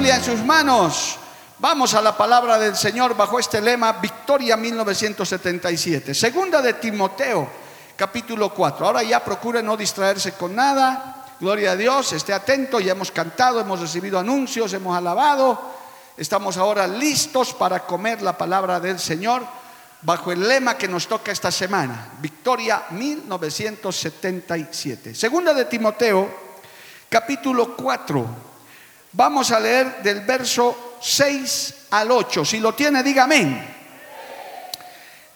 [0.00, 1.18] En sus manos.
[1.58, 6.14] Vamos a la palabra del Señor bajo este lema, Victoria 1977.
[6.14, 7.46] Segunda de Timoteo,
[7.96, 8.86] capítulo 4.
[8.86, 11.26] Ahora ya procure no distraerse con nada.
[11.38, 15.60] Gloria a Dios, esté atento, ya hemos cantado, hemos recibido anuncios, hemos alabado.
[16.16, 19.42] Estamos ahora listos para comer la palabra del Señor
[20.00, 25.14] bajo el lema que nos toca esta semana, Victoria 1977.
[25.14, 26.26] Segunda de Timoteo,
[27.10, 28.48] capítulo 4.
[29.12, 32.44] Vamos a leer del verso 6 al 8.
[32.44, 33.76] Si lo tiene, diga amén.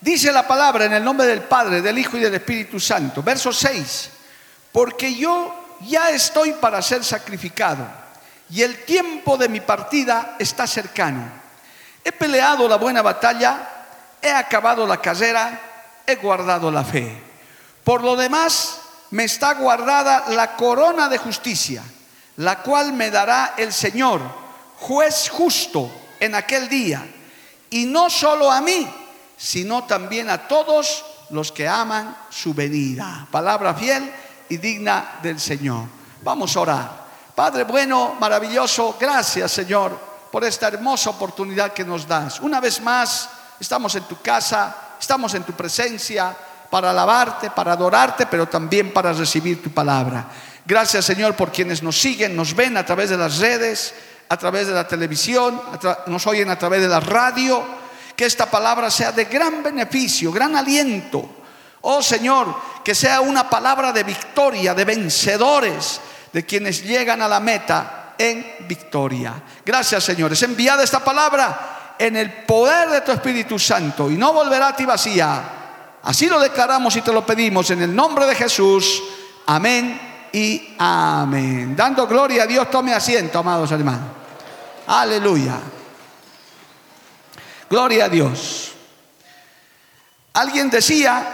[0.00, 3.22] Dice la palabra en el nombre del Padre, del Hijo y del Espíritu Santo.
[3.22, 4.10] Verso 6.
[4.70, 7.86] Porque yo ya estoy para ser sacrificado
[8.50, 11.26] y el tiempo de mi partida está cercano.
[12.04, 13.68] He peleado la buena batalla,
[14.20, 15.58] he acabado la carrera,
[16.06, 17.20] he guardado la fe.
[17.82, 18.78] Por lo demás,
[19.10, 21.82] me está guardada la corona de justicia
[22.36, 24.20] la cual me dará el Señor,
[24.78, 25.90] juez justo
[26.20, 27.06] en aquel día,
[27.70, 28.88] y no solo a mí,
[29.36, 33.26] sino también a todos los que aman su venida.
[33.30, 34.10] Palabra fiel
[34.48, 35.84] y digna del Señor.
[36.22, 37.04] Vamos a orar.
[37.34, 42.40] Padre bueno, maravilloso, gracias Señor por esta hermosa oportunidad que nos das.
[42.40, 43.28] Una vez más,
[43.60, 46.34] estamos en tu casa, estamos en tu presencia
[46.68, 50.26] para alabarte, para adorarte, pero también para recibir tu palabra.
[50.66, 53.94] Gracias Señor por quienes nos siguen, nos ven a través de las redes,
[54.28, 55.60] a través de la televisión,
[56.06, 57.84] nos oyen a través de la radio.
[58.16, 61.28] Que esta palabra sea de gran beneficio, gran aliento.
[61.82, 62.54] Oh Señor,
[62.84, 66.00] que sea una palabra de victoria, de vencedores,
[66.32, 69.34] de quienes llegan a la meta en victoria.
[69.66, 70.32] Gracias Señor.
[70.32, 74.76] Es enviada esta palabra en el poder de tu Espíritu Santo y no volverá a
[74.76, 75.42] ti vacía.
[76.04, 79.02] Así lo declaramos y te lo pedimos en el nombre de Jesús.
[79.46, 81.76] Amén y amén.
[81.76, 84.08] Dando gloria a Dios, tome asiento, amados hermanos.
[84.88, 85.60] Aleluya.
[87.70, 88.72] Gloria a Dios.
[90.32, 91.24] Alguien decía,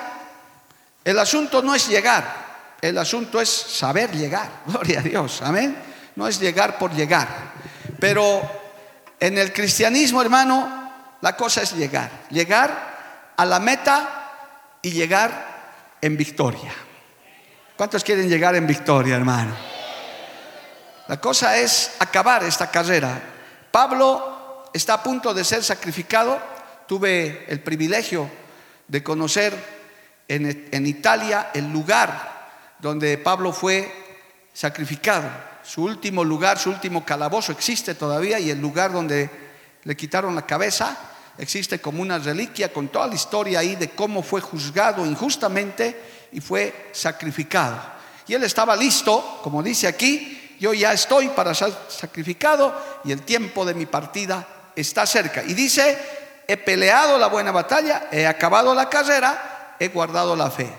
[1.03, 4.51] el asunto no es llegar, el asunto es saber llegar.
[4.67, 5.75] Gloria a Dios, amén.
[6.17, 7.27] No es llegar por llegar.
[7.99, 8.43] Pero
[9.19, 12.11] en el cristianismo, hermano, la cosa es llegar.
[12.29, 16.75] Llegar a la meta y llegar en victoria.
[17.81, 19.57] ¿Cuántos quieren llegar en victoria, hermano?
[21.09, 23.19] La cosa es acabar esta carrera.
[23.71, 26.39] Pablo está a punto de ser sacrificado.
[26.87, 28.31] Tuve el privilegio
[28.87, 29.55] de conocer
[30.29, 33.91] en, Italia el lugar donde Pablo fue
[34.53, 35.31] sacrificado.
[35.63, 39.31] Su último lugar, su último calabozo existe todavía y el lugar donde
[39.85, 40.99] le quitaron la cabeza
[41.39, 46.41] existe como una reliquia con toda la historia ahí de cómo fue juzgado injustamente y
[46.41, 47.81] fue sacrificado.
[48.27, 53.23] Y él estaba listo, como dice aquí, yo ya estoy para ser sacrificado y el
[53.23, 54.47] tiempo de mi partida
[54.77, 55.43] está cerca.
[55.43, 55.99] Y dice,
[56.47, 60.71] he peleado la buena batalla, he acabado la carrera, he guardado la fe.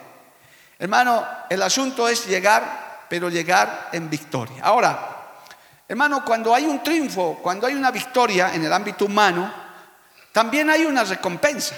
[0.77, 4.63] Hermano, el asunto es llegar, pero llegar en victoria.
[4.63, 5.37] Ahora,
[5.87, 9.51] hermano, cuando hay un triunfo, cuando hay una victoria en el ámbito humano,
[10.31, 11.75] también hay una recompensa.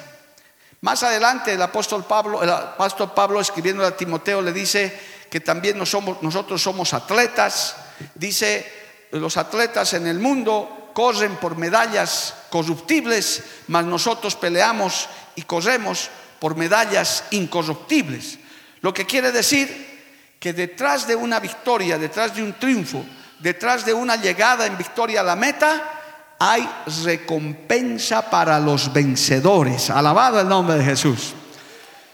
[0.83, 4.99] Más adelante el apóstol Pablo, el apóstol Pablo escribiendo a Timoteo le dice
[5.29, 7.77] que también nosotros somos atletas.
[8.13, 8.69] Dice,
[9.11, 15.07] los atletas en el mundo corren por medallas corruptibles, mas nosotros peleamos
[15.37, 18.39] y corremos por medallas incorruptibles.
[18.81, 23.05] Lo que quiere decir que detrás de una victoria, detrás de un triunfo,
[23.39, 26.02] detrás de una llegada en victoria a la meta,
[26.45, 26.69] hay
[27.05, 29.89] recompensa para los vencedores.
[29.89, 31.33] Alabado el nombre de Jesús.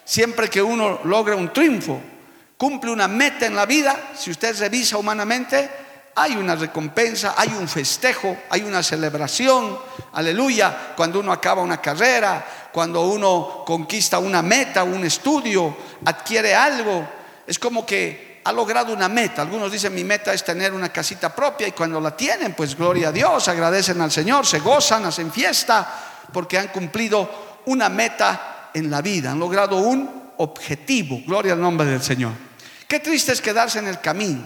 [0.06, 2.00] Siempre que uno logra un triunfo,
[2.56, 5.68] cumple una meta en la vida, si usted revisa humanamente,
[6.14, 9.80] hay una recompensa, hay un festejo, hay una celebración,
[10.14, 15.76] aleluya, cuando uno acaba una carrera, cuando uno conquista una meta, un estudio,
[16.06, 17.08] adquiere algo,
[17.48, 19.44] es como que ha logrado una meta.
[19.44, 23.10] Algunos dicen mi meta es tener una casita propia y cuando la tienen, pues gloria
[23.10, 25.88] a Dios, agradecen al Señor, se gozan, hacen fiesta
[26.34, 31.22] porque han cumplido una meta en la vida, han logrado un objetivo.
[31.28, 32.32] Gloria al nombre del Señor.
[32.88, 34.42] Qué triste es quedarse en el camino.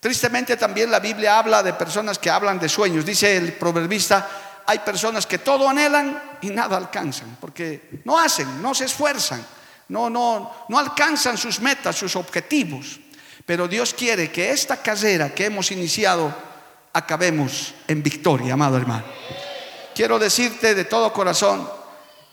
[0.00, 3.04] Tristemente también la Biblia habla de personas que hablan de sueños.
[3.04, 4.30] Dice el proverbista,
[4.64, 9.44] hay personas que todo anhelan y nada alcanzan, porque no hacen, no se esfuerzan,
[9.88, 12.99] no, no, no alcanzan sus metas, sus objetivos.
[13.50, 16.32] Pero Dios quiere que esta carrera que hemos iniciado
[16.92, 19.02] acabemos en victoria, amado hermano.
[19.92, 21.68] Quiero decirte de todo corazón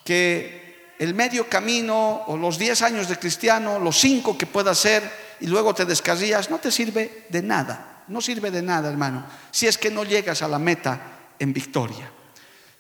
[0.06, 5.12] que el medio camino o los 10 años de cristiano, los 5 que puedas hacer
[5.40, 8.04] y luego te descarrías, no te sirve de nada.
[8.10, 11.02] No sirve de nada, hermano, si es que no llegas a la meta
[11.40, 12.12] en victoria.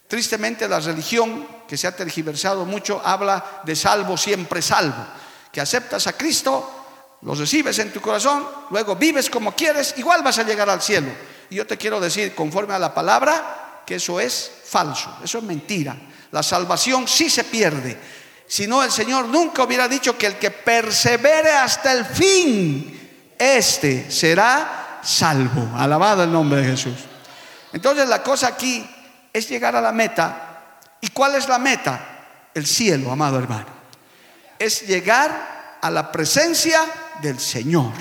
[0.07, 5.07] Tristemente la religión, que se ha tergiversado mucho, habla de salvo siempre salvo,
[5.51, 6.76] que aceptas a Cristo,
[7.21, 11.09] lo recibes en tu corazón, luego vives como quieres, igual vas a llegar al cielo.
[11.49, 15.43] Y yo te quiero decir, conforme a la palabra, que eso es falso, eso es
[15.43, 15.95] mentira.
[16.31, 17.97] La salvación sí se pierde.
[18.47, 24.11] Si no, el Señor nunca hubiera dicho que el que persevere hasta el fin, este
[24.11, 25.75] será salvo.
[25.75, 26.95] Alabado el nombre de Jesús.
[27.73, 28.87] Entonces la cosa aquí
[29.33, 30.79] es llegar a la meta.
[31.01, 32.49] ¿Y cuál es la meta?
[32.53, 33.67] El cielo, amado hermano.
[34.59, 36.81] Es llegar a la presencia
[37.21, 37.93] del Señor.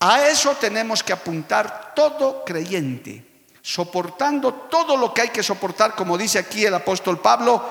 [0.00, 6.18] A eso tenemos que apuntar todo creyente, soportando todo lo que hay que soportar, como
[6.18, 7.62] dice aquí el apóstol Pablo,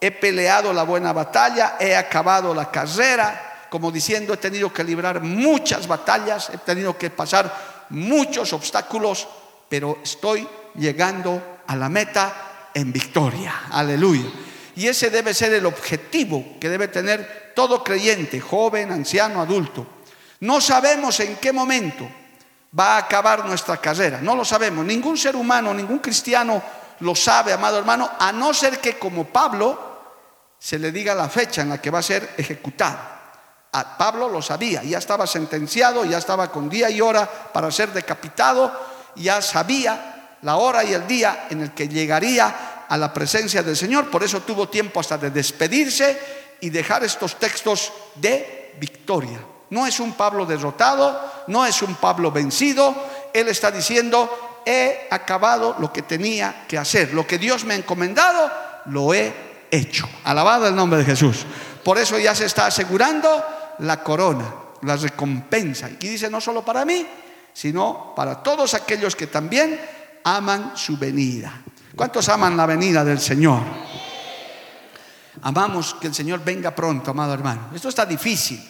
[0.00, 5.20] he peleado la buena batalla, he acabado la carrera, como diciendo, he tenido que librar
[5.20, 9.26] muchas batallas, he tenido que pasar muchos obstáculos,
[9.68, 10.46] pero estoy
[10.76, 13.62] llegando a la meta en victoria.
[13.70, 14.30] Aleluya.
[14.76, 19.86] Y ese debe ser el objetivo que debe tener todo creyente, joven, anciano, adulto.
[20.40, 22.06] No sabemos en qué momento
[22.78, 24.84] va a acabar nuestra carrera, no lo sabemos.
[24.84, 26.62] Ningún ser humano, ningún cristiano
[27.00, 29.96] lo sabe, amado hermano, a no ser que como Pablo
[30.58, 32.98] se le diga la fecha en la que va a ser ejecutado.
[33.72, 37.90] A Pablo lo sabía, ya estaba sentenciado, ya estaba con día y hora para ser
[37.90, 38.70] decapitado,
[39.16, 43.76] ya sabía la hora y el día en el que llegaría a la presencia del
[43.76, 49.40] Señor, por eso tuvo tiempo hasta de despedirse y dejar estos textos de victoria.
[49.70, 52.94] No es un Pablo derrotado, no es un Pablo vencido,
[53.32, 57.76] él está diciendo, he acabado lo que tenía que hacer, lo que Dios me ha
[57.76, 58.50] encomendado,
[58.86, 59.32] lo he
[59.70, 60.08] hecho.
[60.24, 61.44] Alabado el nombre de Jesús.
[61.82, 63.44] Por eso ya se está asegurando
[63.80, 65.88] la corona, la recompensa.
[65.88, 67.06] Y dice no solo para mí,
[67.52, 69.80] sino para todos aquellos que también
[70.24, 71.62] aman su venida.
[71.94, 73.60] ¿Cuántos aman la venida del Señor?
[75.42, 77.70] Amamos que el Señor venga pronto, amado hermano.
[77.74, 78.62] Esto está difícil.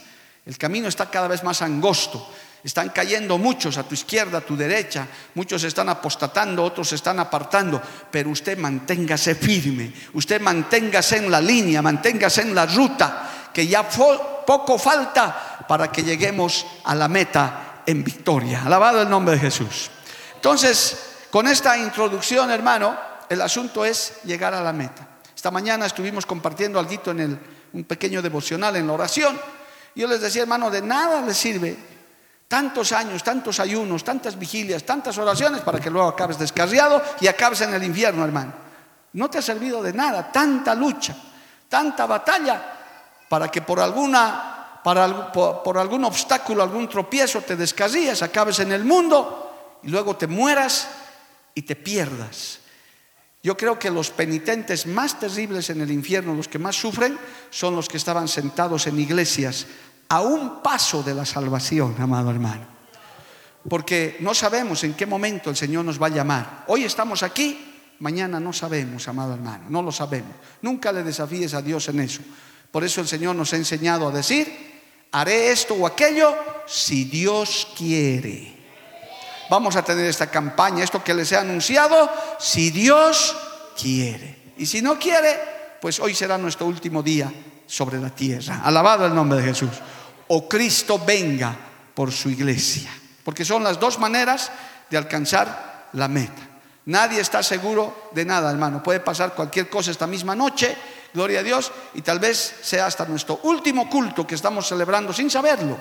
[0.44, 2.30] El camino está cada vez más angosto.
[2.62, 5.06] Están cayendo muchos a tu izquierda, a tu derecha.
[5.34, 7.80] Muchos están apostatando, otros se están apartando.
[8.10, 9.92] Pero usted manténgase firme.
[10.14, 13.50] Usted manténgase en la línea, manténgase en la ruta.
[13.52, 18.62] Que ya poco falta para que lleguemos a la meta en victoria.
[18.64, 19.90] Alabado el nombre de Jesús.
[20.34, 20.96] Entonces,
[21.30, 22.96] con esta introducción, hermano,
[23.28, 25.06] el asunto es llegar a la meta.
[25.46, 27.38] Esta mañana estuvimos compartiendo algo en el,
[27.72, 29.40] un pequeño devocional en la oración.
[29.94, 31.76] Yo les decía, hermano, de nada les sirve
[32.48, 37.60] tantos años, tantos ayunos, tantas vigilias, tantas oraciones para que luego acabes descarriado y acabes
[37.60, 38.54] en el infierno, hermano.
[39.12, 41.16] No te ha servido de nada tanta lucha,
[41.68, 42.60] tanta batalla
[43.28, 49.78] para que por alguna por, algún obstáculo, algún tropiezo te descarrías, acabes en el mundo
[49.84, 50.88] y luego te mueras
[51.54, 52.65] y te pierdas.
[53.46, 57.16] Yo creo que los penitentes más terribles en el infierno, los que más sufren,
[57.48, 59.68] son los que estaban sentados en iglesias
[60.08, 62.66] a un paso de la salvación, amado hermano.
[63.70, 66.64] Porque no sabemos en qué momento el Señor nos va a llamar.
[66.66, 70.34] Hoy estamos aquí, mañana no sabemos, amado hermano, no lo sabemos.
[70.62, 72.22] Nunca le desafíes a Dios en eso.
[72.72, 74.52] Por eso el Señor nos ha enseñado a decir,
[75.12, 76.34] haré esto o aquello
[76.66, 78.55] si Dios quiere
[79.50, 83.36] vamos a tener esta campaña, esto que les he anunciado, si Dios
[83.80, 84.54] quiere.
[84.58, 85.38] Y si no quiere,
[85.80, 87.32] pues hoy será nuestro último día
[87.66, 88.62] sobre la tierra.
[88.64, 89.70] Alabado el nombre de Jesús.
[90.28, 91.54] O Cristo venga
[91.94, 92.90] por su iglesia.
[93.24, 94.50] Porque son las dos maneras
[94.90, 96.42] de alcanzar la meta.
[96.86, 98.82] Nadie está seguro de nada, hermano.
[98.82, 100.76] Puede pasar cualquier cosa esta misma noche,
[101.12, 105.28] gloria a Dios, y tal vez sea hasta nuestro último culto que estamos celebrando sin
[105.28, 105.76] saberlo.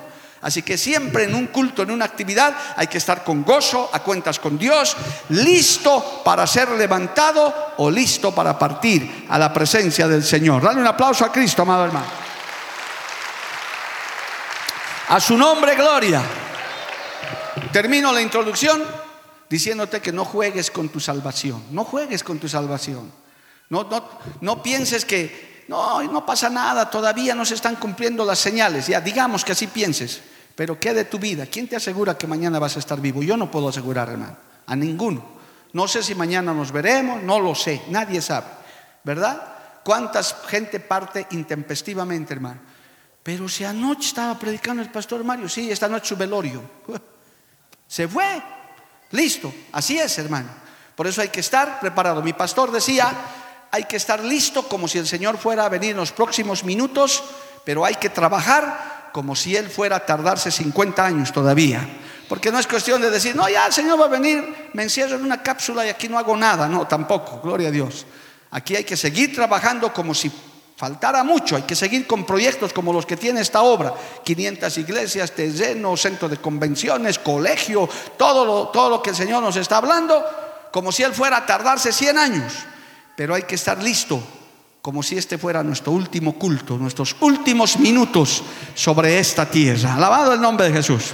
[0.46, 3.98] Así que siempre en un culto, en una actividad, hay que estar con gozo, a
[3.98, 4.96] cuentas con Dios,
[5.30, 10.62] listo para ser levantado o listo para partir a la presencia del Señor.
[10.62, 12.06] Dale un aplauso a Cristo, amado hermano.
[15.08, 16.22] A su nombre, gloria.
[17.72, 18.84] Termino la introducción
[19.50, 21.64] diciéndote que no juegues con tu salvación.
[21.72, 23.10] No juegues con tu salvación.
[23.68, 28.86] No, pienses que no pasa nada, todavía no se están cumpliendo las señales.
[28.86, 30.22] Ya, digamos que así pienses,
[30.56, 31.46] pero ¿qué de tu vida?
[31.46, 33.22] ¿Quién te asegura que mañana vas a estar vivo?
[33.22, 34.36] Yo no puedo asegurar, hermano,
[34.66, 35.36] a ninguno.
[35.74, 38.46] No sé si mañana nos veremos, no lo sé, nadie sabe,
[39.04, 39.82] ¿verdad?
[39.84, 42.58] ¿Cuánta gente parte intempestivamente, hermano?
[43.22, 46.62] Pero si anoche estaba predicando el pastor Mario, sí, esta noche su velorio.
[47.86, 48.42] Se fue,
[49.10, 50.48] listo, así es, hermano.
[50.94, 52.22] Por eso hay que estar preparado.
[52.22, 53.12] Mi pastor decía,
[53.70, 57.22] hay que estar listo como si el Señor fuera a venir en los próximos minutos,
[57.64, 61.88] pero hay que trabajar como si Él fuera a tardarse 50 años todavía.
[62.28, 65.16] Porque no es cuestión de decir, no, ya el Señor va a venir, me encierro
[65.16, 66.68] en una cápsula y aquí no hago nada.
[66.68, 68.04] No, tampoco, gloria a Dios.
[68.50, 70.30] Aquí hay que seguir trabajando como si
[70.76, 75.32] faltara mucho, hay que seguir con proyectos como los que tiene esta obra, 500 iglesias,
[75.32, 80.22] terreno, centro de convenciones, colegio, todo lo, todo lo que el Señor nos está hablando,
[80.70, 82.52] como si Él fuera a tardarse 100 años
[83.16, 84.22] pero hay que estar listo
[84.86, 89.96] como si este fuera nuestro último culto, nuestros últimos minutos sobre esta tierra.
[89.96, 91.06] Alabado el nombre de Jesús.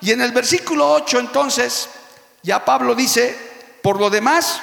[0.00, 1.88] Y en el versículo 8 entonces,
[2.44, 3.36] ya Pablo dice,
[3.82, 4.60] por lo demás,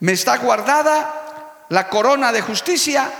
[0.00, 3.10] me está guardada la corona de justicia,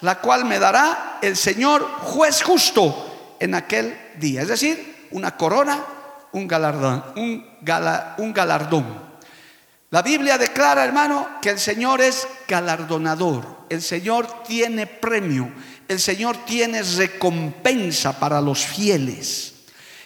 [0.00, 4.42] la cual me dará el Señor juez justo en aquel día.
[4.42, 5.84] Es decir, una corona,
[6.32, 7.46] un galardón, un,
[8.18, 9.07] un galardón.
[9.90, 15.50] La Biblia declara, hermano, que el Señor es galardonador, el Señor tiene premio,
[15.88, 19.54] el Señor tiene recompensa para los fieles,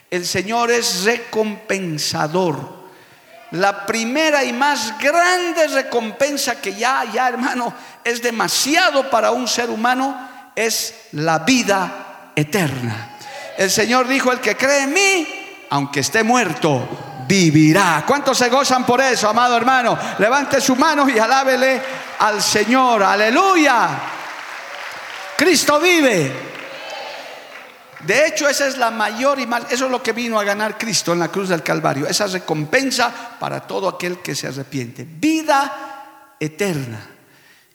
[0.09, 2.81] el Señor es recompensador.
[3.51, 7.75] La primera y más grande recompensa que ya, ya hermano,
[8.05, 13.19] es demasiado para un ser humano, es la vida eterna.
[13.59, 15.29] El Señor dijo, el que cree en mí,
[15.71, 18.05] aunque esté muerto, vivirá.
[18.07, 19.99] ¿Cuántos se gozan por eso, amado hermano?
[20.19, 21.81] Levante su mano y alábele
[22.19, 23.03] al Señor.
[23.03, 23.89] Aleluya.
[25.37, 26.53] Cristo vive.
[28.01, 30.77] De hecho, esa es la mayor y más, eso es lo que vino a ganar
[30.77, 36.35] Cristo en la cruz del Calvario, esa recompensa para todo aquel que se arrepiente, vida
[36.41, 37.01] eterna.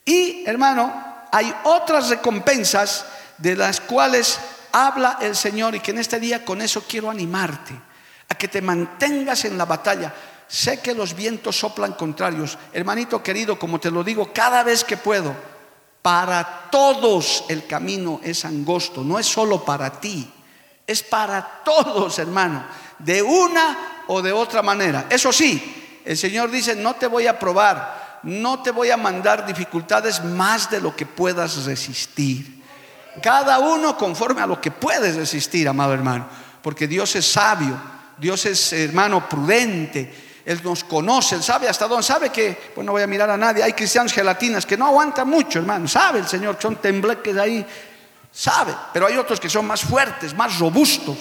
[0.03, 0.93] Y, hermano,
[1.31, 3.05] hay otras recompensas
[3.37, 4.37] de las cuales
[4.73, 7.87] habla el Señor y que en este día con eso quiero animarte
[8.29, 10.13] a que te mantengas en la batalla.
[10.47, 12.57] Sé que los vientos soplan contrarios.
[12.73, 15.35] Hermanito querido, como te lo digo cada vez que puedo,
[16.01, 20.31] para todos el camino es angosto, no es solo para ti,
[20.85, 22.65] es para todos, hermano,
[22.99, 25.07] de una o de otra manera.
[25.09, 29.45] Eso sí, el Señor dice, no te voy a probar, no te voy a mandar
[29.45, 32.63] dificultades más de lo que puedas resistir.
[33.21, 36.25] Cada uno conforme a lo que puedes resistir, amado hermano,
[36.61, 40.25] porque Dios es sabio Dios es hermano prudente.
[40.47, 43.35] Él nos conoce, Él sabe hasta dónde, sabe que, pues no voy a mirar a
[43.35, 47.65] nadie, hay cristianos gelatinas que no aguantan mucho, hermano, sabe el Señor, son tembleques ahí,
[48.31, 51.17] sabe, pero hay otros que son más fuertes, más robustos,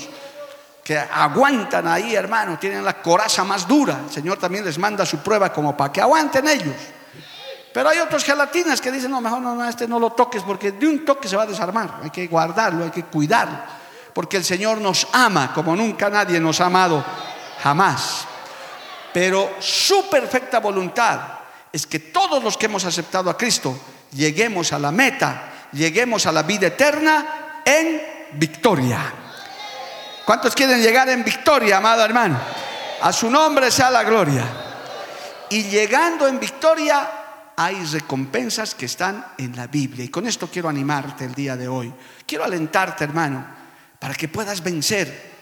[0.84, 5.18] que aguantan ahí, hermano, tienen la coraza más dura, el Señor también les manda su
[5.18, 6.76] prueba como para que aguanten ellos.
[7.74, 10.70] Pero hay otros gelatinas que dicen, no, mejor no, no, este no lo toques porque
[10.70, 13.58] de un toque se va a desarmar, hay que guardarlo, hay que cuidarlo
[14.16, 17.04] porque el Señor nos ama como nunca nadie nos ha amado,
[17.62, 18.24] jamás.
[19.12, 21.20] Pero su perfecta voluntad
[21.70, 23.78] es que todos los que hemos aceptado a Cristo
[24.12, 28.00] lleguemos a la meta, lleguemos a la vida eterna en
[28.32, 29.12] victoria.
[30.24, 32.40] ¿Cuántos quieren llegar en victoria, amado hermano?
[33.02, 34.44] A su nombre sea la gloria.
[35.50, 37.06] Y llegando en victoria,
[37.54, 40.06] hay recompensas que están en la Biblia.
[40.06, 41.92] Y con esto quiero animarte el día de hoy.
[42.24, 43.65] Quiero alentarte, hermano
[44.06, 45.32] para que puedas vencer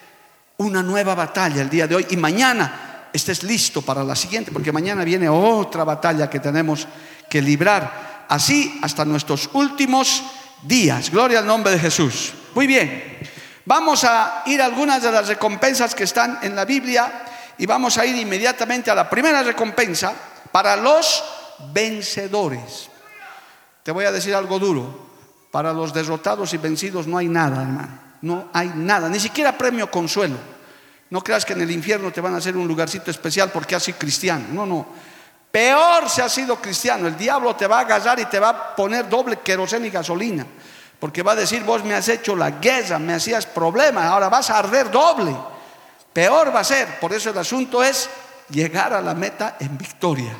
[0.57, 4.71] una nueva batalla el día de hoy y mañana estés listo para la siguiente, porque
[4.71, 6.87] mañana viene otra batalla que tenemos
[7.29, 10.23] que librar, así hasta nuestros últimos
[10.63, 11.11] días.
[11.11, 12.33] Gloria al nombre de Jesús.
[12.55, 13.19] Muy bien,
[13.65, 17.23] vamos a ir a algunas de las recompensas que están en la Biblia
[17.59, 20.11] y vamos a ir inmediatamente a la primera recompensa
[20.51, 21.23] para los
[21.71, 22.89] vencedores.
[23.83, 25.07] Te voy a decir algo duro,
[25.51, 29.89] para los derrotados y vencidos no hay nada, hermano no hay nada, ni siquiera premio
[29.91, 30.35] consuelo.
[31.11, 33.83] No creas que en el infierno te van a hacer un lugarcito especial porque has
[33.83, 34.45] sido cristiano.
[34.51, 34.87] No, no.
[35.51, 37.07] Peor si has sido cristiano.
[37.07, 40.43] El diablo te va a agarrar y te va a poner doble queroseno y gasolina.
[40.99, 44.49] Porque va a decir, vos me has hecho la guerra, me hacías problemas, ahora vas
[44.49, 45.35] a arder doble.
[46.11, 46.99] Peor va a ser.
[46.99, 48.09] Por eso el asunto es
[48.49, 50.35] llegar a la meta en victoria.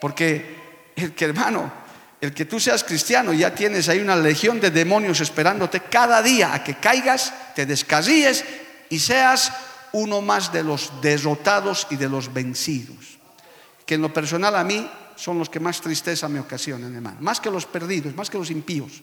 [0.00, 1.72] Porque el que hermano,
[2.20, 6.54] el que tú seas cristiano, ya tienes ahí una legión de demonios esperándote cada día
[6.54, 8.44] a que caigas, te descarríes
[8.88, 9.52] y seas
[9.92, 13.18] uno más de los derrotados y de los vencidos.
[13.84, 17.18] Que en lo personal a mí son los que más tristeza me ocasionan, hermano.
[17.20, 19.02] Más que los perdidos, más que los impíos.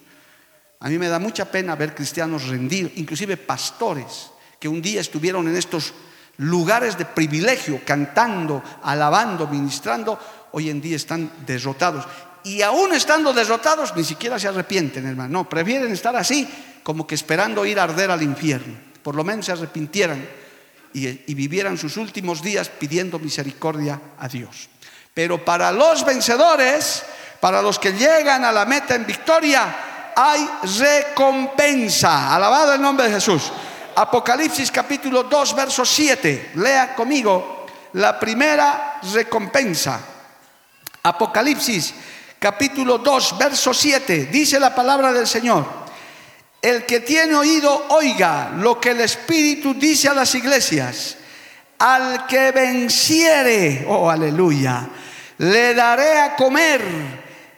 [0.80, 5.48] A mí me da mucha pena ver cristianos rendidos, inclusive pastores, que un día estuvieron
[5.48, 5.94] en estos
[6.38, 10.20] lugares de privilegio, cantando, alabando, ministrando,
[10.52, 12.06] hoy en día están derrotados.
[12.44, 15.30] Y aún estando derrotados, ni siquiera se arrepienten, hermano.
[15.30, 16.48] No, prefieren estar así,
[16.84, 18.76] como que esperando ir a arder al infierno.
[19.02, 20.28] Por lo menos se arrepintieran
[20.94, 24.70] y, y vivieran sus últimos días pidiendo misericordia a Dios.
[25.14, 27.04] Pero para los vencedores,
[27.40, 32.36] para los que llegan a la meta en victoria, hay recompensa.
[32.36, 33.52] Alabado el nombre de Jesús.
[33.96, 36.52] Apocalipsis capítulo 2, verso 7.
[36.56, 40.00] Lea conmigo la primera recompensa.
[41.04, 41.94] Apocalipsis
[42.44, 44.26] capítulo 2, verso 7.
[44.26, 45.66] Dice la palabra del Señor.
[46.62, 51.16] El que tiene oído, oiga lo que el Espíritu dice a las iglesias.
[51.80, 54.90] Al que venciere, oh aleluya,
[55.38, 56.82] le daré a comer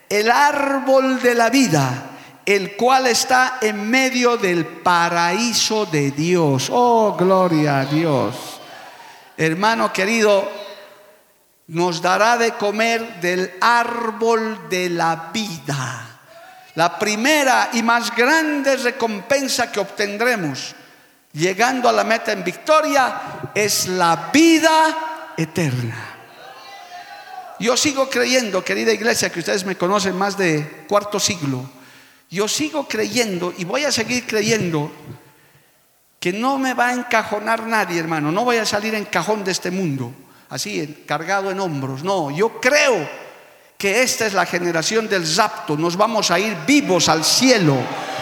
[0.08, 2.12] el árbol de la vida
[2.46, 6.70] el cual está en medio del paraíso de Dios.
[6.72, 8.36] Oh, gloria a Dios.
[9.36, 10.48] Hermano querido,
[11.68, 16.20] nos dará de comer del árbol de la vida.
[16.76, 20.76] La primera y más grande recompensa que obtendremos
[21.34, 26.12] llegando a la meta en victoria es la vida eterna.
[27.60, 31.70] Yo sigo creyendo, querida iglesia, que ustedes me conocen más de cuarto siglo
[32.30, 34.92] yo sigo creyendo y voy a seguir creyendo
[36.20, 38.32] que no me va a encajonar nadie, hermano.
[38.32, 40.12] No voy a salir en cajón de este mundo,
[40.50, 42.04] así, cargado en hombros.
[42.04, 43.08] No, yo creo
[43.78, 45.78] que esta es la generación del rapto.
[45.78, 47.76] Nos vamos a ir vivos al cielo.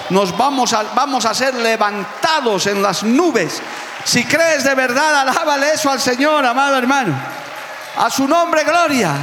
[0.09, 3.61] Nos vamos a, vamos a ser levantados en las nubes.
[4.03, 7.15] Si crees de verdad, alábale eso al Señor, amado hermano.
[7.97, 9.15] A su nombre, gloria.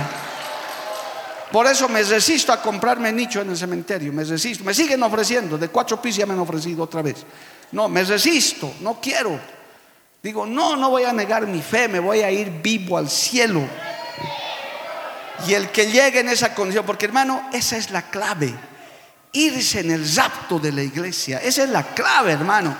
[1.52, 4.62] Por eso me resisto a comprarme nicho en el cementerio, me resisto.
[4.64, 7.24] Me siguen ofreciendo, de cuatro pisos ya me han ofrecido otra vez.
[7.72, 9.59] No, me resisto, no quiero.
[10.22, 13.62] Digo, no, no voy a negar mi fe, me voy a ir vivo al cielo.
[15.46, 18.54] Y el que llegue en esa condición, porque hermano, esa es la clave.
[19.32, 22.76] Irse en el rapto de la iglesia, esa es la clave, hermano.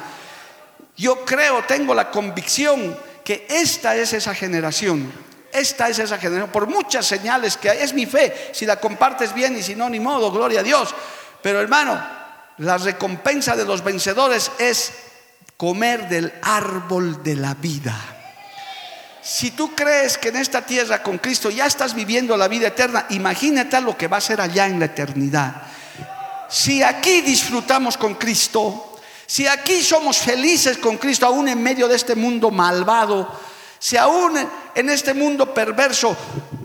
[0.96, 5.11] Yo creo, tengo la convicción que esta es esa generación
[5.53, 7.79] esta es esa generación, por muchas señales que hay.
[7.79, 8.50] Es mi fe.
[8.53, 10.94] Si la compartes bien y si no, ni modo, gloria a Dios.
[11.42, 12.00] Pero hermano,
[12.59, 14.92] la recompensa de los vencedores es
[15.61, 17.94] comer del árbol de la vida.
[19.20, 23.05] Si tú crees que en esta tierra con Cristo ya estás viviendo la vida eterna,
[23.11, 25.64] imagínate lo que va a ser allá en la eternidad.
[26.49, 31.96] Si aquí disfrutamos con Cristo, si aquí somos felices con Cristo, aún en medio de
[31.96, 33.31] este mundo malvado,
[33.79, 34.38] si aún
[34.75, 36.16] en este mundo perverso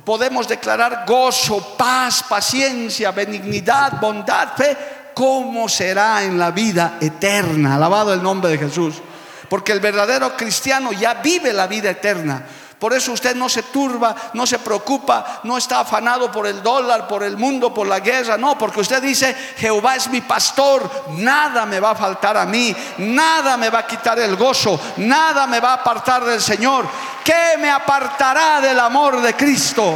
[0.05, 4.77] podemos declarar gozo, paz, paciencia, benignidad, bondad, fe,
[5.15, 7.75] ¿cómo será en la vida eterna?
[7.75, 9.01] Alabado el nombre de Jesús.
[9.49, 12.45] Porque el verdadero cristiano ya vive la vida eterna.
[12.78, 17.08] Por eso usted no se turba, no se preocupa, no está afanado por el dólar,
[17.08, 18.38] por el mundo, por la guerra.
[18.38, 22.75] No, porque usted dice, Jehová es mi pastor, nada me va a faltar a mí,
[22.97, 26.86] nada me va a quitar el gozo, nada me va a apartar del Señor.
[27.23, 29.95] ¿Qué me apartará del amor de Cristo?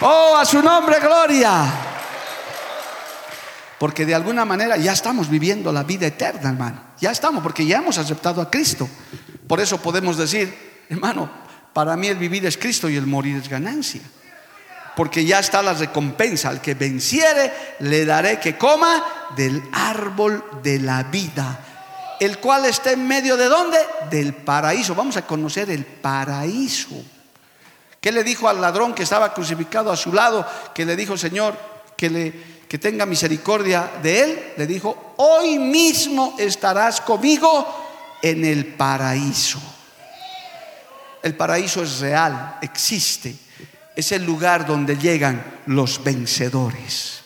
[0.00, 1.97] Oh, a su nombre, gloria.
[3.78, 6.80] Porque de alguna manera ya estamos viviendo la vida eterna, hermano.
[7.00, 8.88] Ya estamos, porque ya hemos aceptado a Cristo.
[9.46, 11.30] Por eso podemos decir, hermano,
[11.72, 14.02] para mí el vivir es Cristo y el morir es ganancia.
[14.96, 16.48] Porque ya está la recompensa.
[16.48, 19.04] Al que venciere, le daré que coma
[19.36, 21.64] del árbol de la vida.
[22.18, 23.78] El cual está en medio de dónde?
[24.10, 24.96] Del paraíso.
[24.96, 27.00] Vamos a conocer el paraíso.
[28.00, 30.44] ¿Qué le dijo al ladrón que estaba crucificado a su lado?
[30.74, 31.56] Que le dijo, Señor,
[31.96, 34.52] que, le, que tenga misericordia de él.
[34.56, 37.66] Le dijo, hoy mismo estarás conmigo
[38.22, 39.58] en el paraíso.
[41.22, 43.34] El paraíso es real, existe.
[43.96, 47.20] Es el lugar donde llegan los vencedores.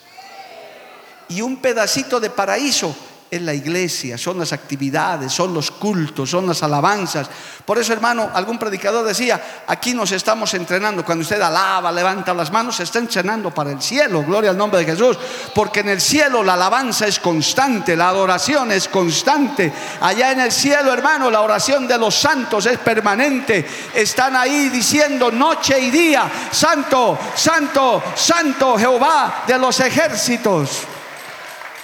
[1.29, 2.95] Y un pedacito de paraíso
[3.33, 7.31] es la iglesia, son las actividades, son los cultos, son las alabanzas.
[7.65, 11.03] Por eso, hermano, algún predicador decía, aquí nos estamos entrenando.
[11.03, 14.23] Cuando usted alaba, levanta las manos, se está entrenando para el cielo.
[14.23, 15.17] Gloria al nombre de Jesús.
[15.55, 19.73] Porque en el cielo la alabanza es constante, la adoración es constante.
[20.03, 23.67] Allá en el cielo, hermano, la oración de los santos es permanente.
[23.95, 30.83] Están ahí diciendo noche y día, santo, santo, santo Jehová de los ejércitos.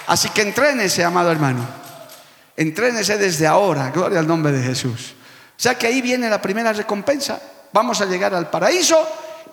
[0.09, 1.63] Así que entrénese, amado hermano.
[2.57, 3.91] Entrénese desde ahora.
[3.91, 5.13] Gloria al nombre de Jesús.
[5.55, 7.39] O sea que ahí viene la primera recompensa.
[7.71, 8.97] Vamos a llegar al paraíso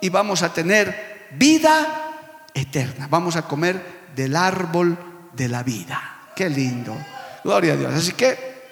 [0.01, 3.07] y vamos a tener vida eterna.
[3.11, 4.97] Vamos a comer del árbol
[5.35, 6.31] de la vida.
[6.35, 6.97] Qué lindo.
[7.45, 7.93] Gloria a Dios.
[7.93, 8.71] Así que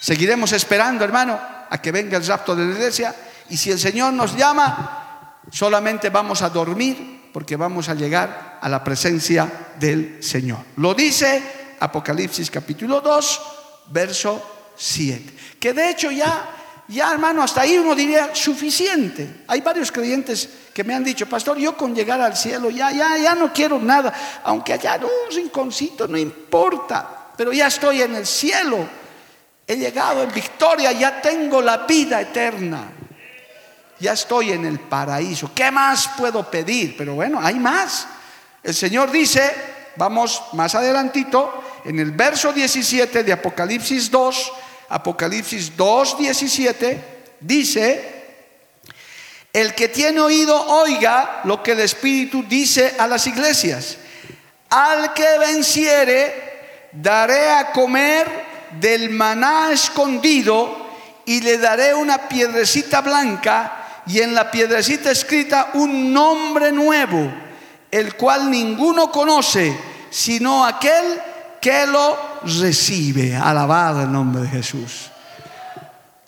[0.00, 1.38] seguiremos esperando, hermano,
[1.68, 3.14] a que venga el rapto de la iglesia.
[3.50, 8.68] Y si el Señor nos llama, solamente vamos a dormir porque vamos a llegar a
[8.68, 10.58] la presencia del Señor.
[10.78, 11.40] Lo dice
[11.78, 13.40] Apocalipsis capítulo 2,
[13.92, 15.56] verso 7.
[15.60, 19.44] Que de hecho ya ya hermano, hasta ahí uno diría suficiente.
[19.46, 23.16] Hay varios creyentes que me han dicho, pastor, yo con llegar al cielo ya, ya,
[23.16, 28.26] ya no quiero nada, aunque haya un rinconcito, no importa, pero ya estoy en el
[28.26, 28.84] cielo,
[29.64, 32.97] he llegado en victoria, ya tengo la vida eterna,
[34.00, 35.50] ya estoy en el paraíso.
[35.54, 36.96] ¿Qué más puedo pedir?
[36.96, 38.06] Pero bueno, hay más.
[38.62, 39.52] El Señor dice,
[39.96, 44.52] vamos más adelantito, en el verso 17 de Apocalipsis 2,
[44.90, 46.98] Apocalipsis 2.17,
[47.40, 48.18] dice,
[49.52, 53.96] el que tiene oído oiga lo que el Espíritu dice a las iglesias.
[54.70, 58.26] Al que venciere, daré a comer
[58.78, 60.86] del maná escondido
[61.24, 63.77] y le daré una piedrecita blanca
[64.08, 67.30] y en la piedrecita escrita un nombre nuevo,
[67.90, 69.78] el cual ninguno conoce,
[70.10, 71.20] sino aquel
[71.60, 73.36] que lo recibe.
[73.36, 75.10] Alabado el nombre de Jesús.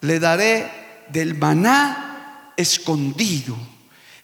[0.03, 0.71] Le daré
[1.09, 3.57] del maná escondido,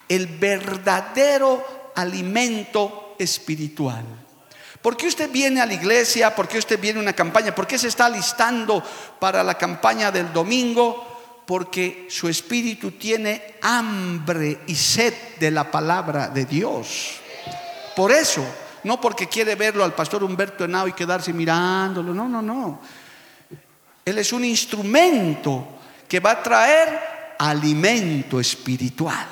[0.09, 4.05] el verdadero alimento espiritual.
[4.83, 6.35] ¿Por qué usted viene a la iglesia?
[6.35, 7.55] ¿Por qué usted viene a una campaña?
[7.55, 8.83] ¿Por qué se está listando
[9.19, 11.06] para la campaña del domingo?
[11.47, 17.21] Porque su espíritu tiene hambre y sed de la palabra de Dios.
[17.95, 18.45] Por eso
[18.87, 22.81] no porque quiere verlo al pastor Humberto Henao y quedarse mirándolo, no, no, no.
[24.05, 25.67] Él es un instrumento
[26.09, 29.27] que va a traer alimento espiritual,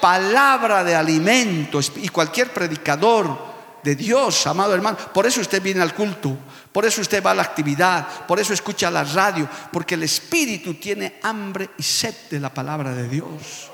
[0.00, 3.49] palabra de alimento, y cualquier predicador
[3.82, 6.36] de Dios, amado hermano, por eso usted viene al culto,
[6.72, 10.74] por eso usted va a la actividad, por eso escucha la radio, porque el espíritu
[10.74, 13.70] tiene hambre y sed de la palabra de Dios.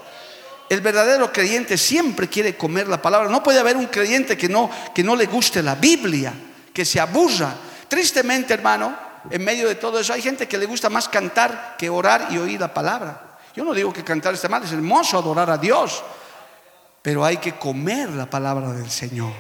[0.68, 3.28] El verdadero creyente siempre quiere comer la palabra.
[3.28, 6.32] No puede haber un creyente que no, que no le guste la Biblia,
[6.72, 7.54] que se aburra.
[7.88, 8.96] Tristemente, hermano,
[9.30, 12.38] en medio de todo eso hay gente que le gusta más cantar que orar y
[12.38, 13.38] oír la palabra.
[13.54, 16.02] Yo no digo que cantar esté mal, es hermoso adorar a Dios,
[17.00, 19.32] pero hay que comer la palabra del Señor.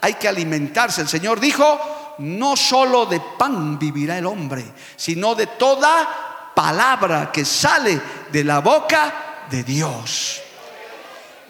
[0.00, 1.02] Hay que alimentarse.
[1.02, 4.64] El Señor dijo, no solo de pan vivirá el hombre,
[4.96, 10.42] sino de toda palabra que sale de la boca de Dios.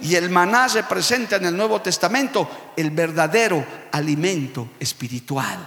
[0.02, 5.58] Y el maná representa en el Nuevo Testamento el verdadero alimento espiritual.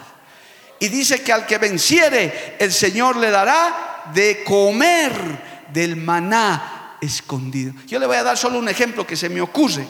[0.80, 7.74] Y dice que al que venciere, el Señor le dará de comer del maná escondido.
[7.88, 9.86] Yo le voy a dar solo un ejemplo que se me ocurre.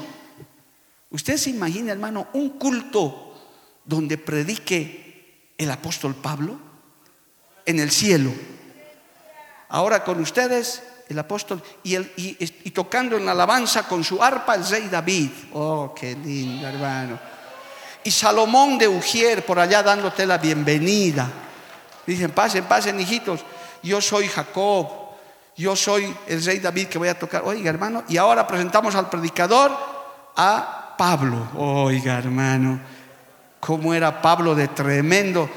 [1.14, 3.36] Usted se imagina, hermano, un culto
[3.86, 6.58] donde predique el apóstol Pablo
[7.68, 8.32] en el cielo.
[9.70, 11.96] Ahora con ustedes el apóstol, y,
[12.72, 15.30] tocando en alabanza con su arpa el rey David.
[15.54, 17.20] Oh, qué lindo, hermano.
[18.04, 21.30] Y Salomón de Ujier por allá dándote la bienvenida.
[22.08, 23.42] Dicen, pasen, pasen, hijitos.
[23.84, 24.88] Yo soy Jacob,
[25.56, 27.44] yo soy el rey David que voy a tocar.
[27.46, 29.78] Oiga, hermano, y ahora presentamos al predicador
[30.36, 31.50] a Pablo.
[31.58, 32.80] Oiga, hermano,
[33.60, 35.50] cómo era Pablo de tremendo.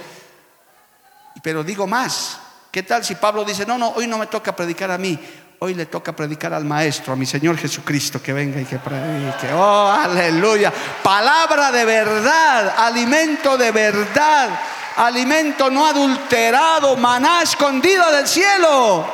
[1.41, 2.41] Pero digo más,
[2.73, 5.19] ¿Qué tal si Pablo dice, no, no, hoy no me toca predicar a mí,
[5.61, 9.51] hoy le toca predicar al Maestro, a mi Señor Jesucristo, que venga y que predique.
[9.55, 10.71] Oh, aleluya.
[11.03, 14.51] Palabra de verdad, alimento de verdad,
[14.97, 19.07] alimento no adulterado, maná escondido del cielo.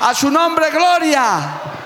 [0.00, 1.81] A su nombre, gloria.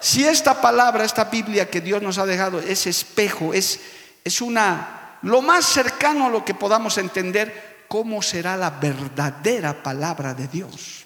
[0.00, 3.80] Si esta palabra, esta Biblia que Dios nos ha dejado es espejo, es,
[4.24, 10.34] es una, lo más cercano a lo que podamos entender, cómo será la verdadera palabra
[10.34, 11.04] de Dios.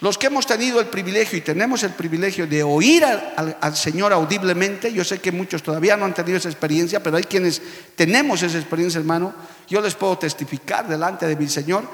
[0.00, 4.92] Los que hemos tenido el privilegio y tenemos el privilegio de oír al, Señor audiblemente,
[4.92, 7.62] yo sé que muchos todavía no han tenido esa experiencia, pero hay quienes
[7.94, 9.32] tenemos esa experiencia, hermano,
[9.68, 11.84] yo les puedo testificar delante de mi Señor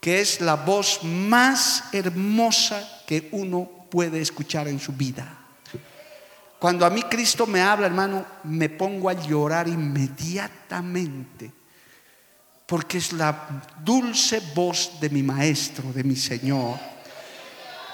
[0.00, 5.28] que es la voz más hermosa que uno puede escuchar en su vida.
[6.58, 11.52] Cuando a mí Cristo me habla, hermano, me pongo a llorar inmediatamente
[12.64, 16.78] porque es la dulce voz de mi maestro, de mi Señor.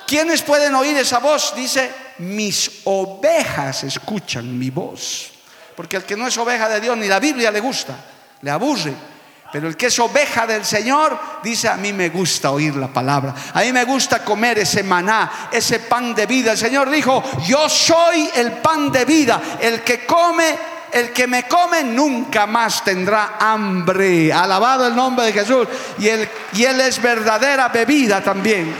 [0.06, 1.52] ¿Quiénes pueden oír esa voz?
[1.56, 5.32] Dice, mis ovejas escuchan mi voz.
[5.74, 7.96] Porque el que no es oveja de Dios, ni la Biblia le gusta,
[8.42, 8.94] le aburre.
[9.50, 13.34] Pero el que es oveja del Señor dice, a mí me gusta oír la palabra,
[13.54, 16.52] a mí me gusta comer ese maná, ese pan de vida.
[16.52, 20.58] El Señor dijo, yo soy el pan de vida, el que come,
[20.92, 24.30] el que me come nunca más tendrá hambre.
[24.30, 25.66] Alabado el nombre de Jesús.
[25.98, 28.74] Y él, y es verdadera bebida también.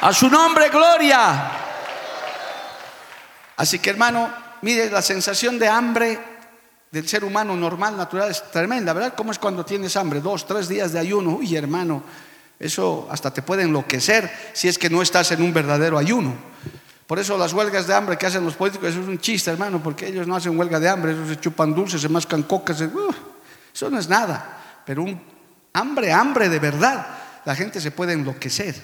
[0.00, 1.50] A su nombre, gloria.
[3.56, 4.28] Así que hermano,
[4.62, 6.35] mire, la sensación de hambre
[6.96, 9.12] del ser humano normal, natural, es tremenda, ¿verdad?
[9.14, 10.22] ¿Cómo es cuando tienes hambre?
[10.22, 11.36] Dos, tres días de ayuno.
[11.36, 12.02] Uy, hermano,
[12.58, 16.34] eso hasta te puede enloquecer si es que no estás en un verdadero ayuno.
[17.06, 19.82] Por eso las huelgas de hambre que hacen los políticos, eso es un chiste, hermano,
[19.82, 23.14] porque ellos no hacen huelga de hambre, ellos se chupan dulces, se mascan cocas, uh,
[23.74, 24.80] eso no es nada.
[24.86, 25.20] Pero un
[25.74, 27.06] hambre, hambre de verdad,
[27.44, 28.74] la gente se puede enloquecer.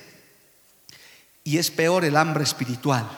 [1.45, 3.09] Y es peor el hambre espiritual.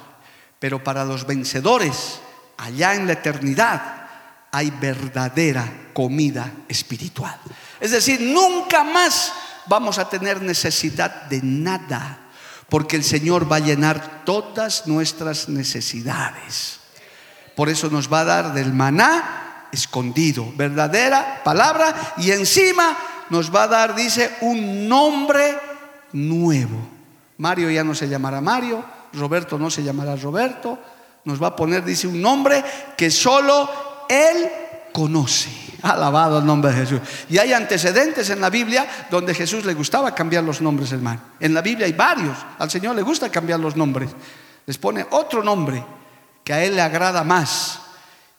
[0.60, 2.20] Pero para los vencedores,
[2.58, 4.03] allá en la eternidad,
[4.54, 7.36] hay verdadera comida espiritual.
[7.80, 9.32] Es decir, nunca más
[9.66, 12.20] vamos a tener necesidad de nada,
[12.68, 16.78] porque el Señor va a llenar todas nuestras necesidades.
[17.56, 22.96] Por eso nos va a dar del maná escondido, verdadera palabra, y encima
[23.30, 25.58] nos va a dar, dice, un nombre
[26.12, 26.78] nuevo.
[27.38, 30.78] Mario ya no se llamará Mario, Roberto no se llamará Roberto,
[31.24, 32.62] nos va a poner, dice, un nombre
[32.96, 34.50] que solo él
[34.94, 35.50] conoce.
[35.82, 37.00] Alabado el nombre de Jesús.
[37.28, 41.20] Y hay antecedentes en la Biblia donde Jesús le gustaba cambiar los nombres, hermano.
[41.40, 42.38] En la Biblia hay varios.
[42.58, 44.10] Al Señor le gusta cambiar los nombres.
[44.64, 45.84] Les pone otro nombre
[46.42, 47.80] que a Él le agrada más.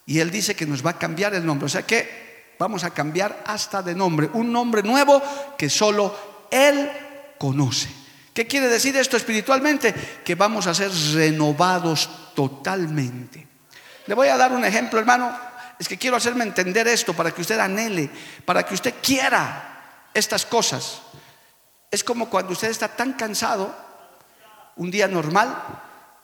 [0.08, 1.66] Y Él dice que nos va a cambiar el nombre.
[1.66, 4.30] O sea que vamos a cambiar hasta de nombre.
[4.34, 5.22] Un nombre nuevo
[5.58, 6.90] que solo Él
[7.38, 7.90] conoce.
[8.34, 9.94] ¿Qué quiere decir esto espiritualmente?
[10.24, 13.46] Que vamos a ser renovados totalmente.
[14.08, 17.42] Le voy a dar un ejemplo, hermano es que quiero hacerme entender esto para que
[17.42, 18.10] usted anhele,
[18.46, 21.02] para que usted quiera estas cosas.
[21.92, 23.76] Es como cuando usted está tan cansado,
[24.78, 25.56] un día normal,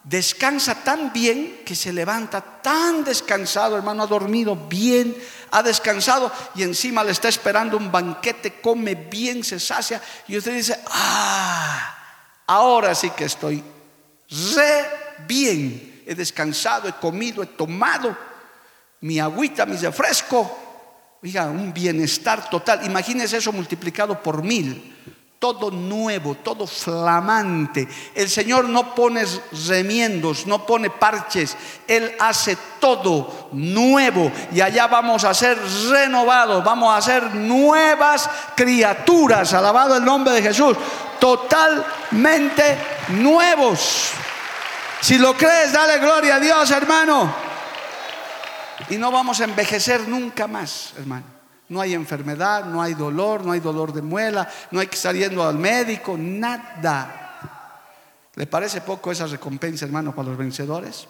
[0.03, 5.15] descansa tan bien que se levanta tan descansado, hermano, ha dormido bien,
[5.51, 10.55] ha descansado y encima le está esperando un banquete, come bien, se sacia y usted
[10.55, 11.97] dice, ah,
[12.47, 13.63] ahora sí que estoy
[14.55, 14.85] re
[15.27, 18.30] bien, he descansado, he comido, he tomado
[19.01, 20.57] mi agüita, mi refresco.
[21.23, 22.85] Oiga, un bienestar total.
[22.85, 24.97] Imagínese eso multiplicado por mil.
[25.37, 27.87] Todo nuevo, todo flamante.
[28.13, 29.25] El Señor no pone
[29.67, 31.57] remiendos, no pone parches.
[31.87, 34.31] Él hace todo nuevo.
[34.53, 35.57] Y allá vamos a ser
[35.89, 39.53] renovados, vamos a ser nuevas criaturas.
[39.53, 40.77] Alabado el nombre de Jesús.
[41.19, 42.77] Totalmente
[43.09, 44.11] nuevos.
[45.01, 47.50] Si lo crees, dale gloria a Dios, hermano.
[48.89, 51.25] Y no vamos a envejecer nunca más, hermano.
[51.69, 55.15] No hay enfermedad, no hay dolor, no hay dolor de muela, no hay que estar
[55.15, 57.21] yendo al médico, nada.
[58.35, 61.07] ¿Le parece poco esa recompensa, hermano, para los vencedores?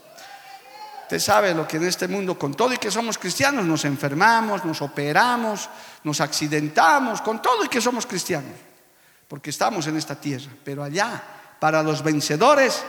[1.03, 4.63] Usted sabe lo que en este mundo, con todo y que somos cristianos, nos enfermamos,
[4.63, 5.69] nos operamos,
[6.03, 8.53] nos accidentamos, con todo y que somos cristianos,
[9.27, 10.51] porque estamos en esta tierra.
[10.63, 11.21] Pero allá,
[11.59, 12.83] para los vencedores,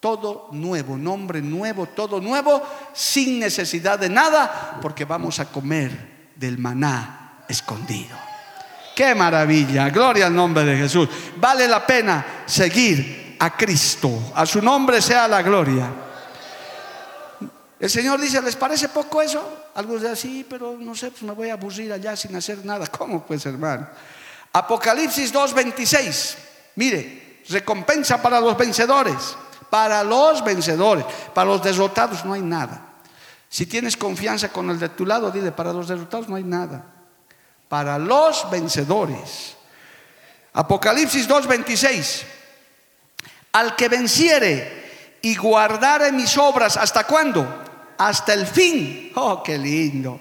[0.00, 6.58] todo nuevo, nombre nuevo, todo nuevo, sin necesidad de nada, porque vamos a comer del
[6.58, 8.16] maná escondido.
[8.94, 11.08] Qué maravilla, gloria al nombre de Jesús.
[11.36, 15.88] Vale la pena seguir a Cristo, a su nombre sea la gloria.
[17.78, 19.70] El Señor dice, ¿les parece poco eso?
[19.74, 22.86] Algunos dicen, sí, pero no sé, pues me voy a aburrir allá sin hacer nada.
[22.98, 23.88] ¿Cómo pues, hermano?
[24.52, 26.34] Apocalipsis 2.26,
[26.74, 29.36] mire, recompensa para los vencedores.
[29.70, 31.04] Para los vencedores,
[31.34, 32.88] para los derrotados no hay nada.
[33.48, 36.84] Si tienes confianza con el de tu lado, dile, para los derrotados no hay nada.
[37.68, 39.56] Para los vencedores.
[40.52, 42.24] Apocalipsis 2:26.
[43.52, 47.46] Al que venciere y guardare mis obras, ¿hasta cuándo?
[47.98, 49.12] Hasta el fin.
[49.16, 50.20] Oh, qué lindo.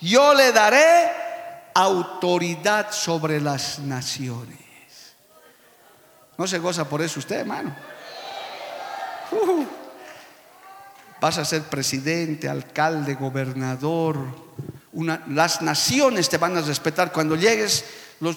[0.00, 1.10] Yo le daré
[1.74, 4.58] autoridad sobre las naciones.
[6.36, 7.74] ¿No se goza por eso usted, hermano?
[9.30, 9.64] Uh.
[11.20, 14.16] vas a ser presidente, alcalde, gobernador.
[15.28, 17.12] las naciones te van a respetar.
[17.12, 17.84] Cuando llegues,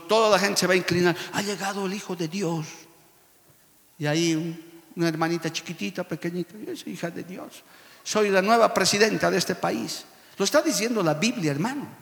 [0.07, 1.15] toda la gente se va a inclinar.
[1.33, 2.65] Ha llegado el Hijo de Dios.
[3.97, 7.63] Y ahí una hermanita chiquitita, pequeñita, hija de Dios.
[8.03, 10.05] Soy la nueva presidenta de este país.
[10.37, 12.01] Lo está diciendo la Biblia, hermano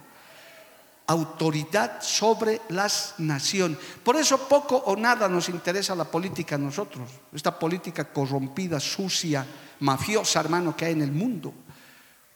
[1.10, 3.80] autoridad sobre las naciones.
[4.04, 9.46] Por eso poco o nada nos interesa la política a nosotros, esta política corrompida, sucia,
[9.80, 11.52] mafiosa, hermano, que hay en el mundo.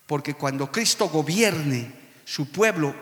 [0.07, 1.93] Porque cuando Cristo gobierne
[2.25, 2.95] su pueblo,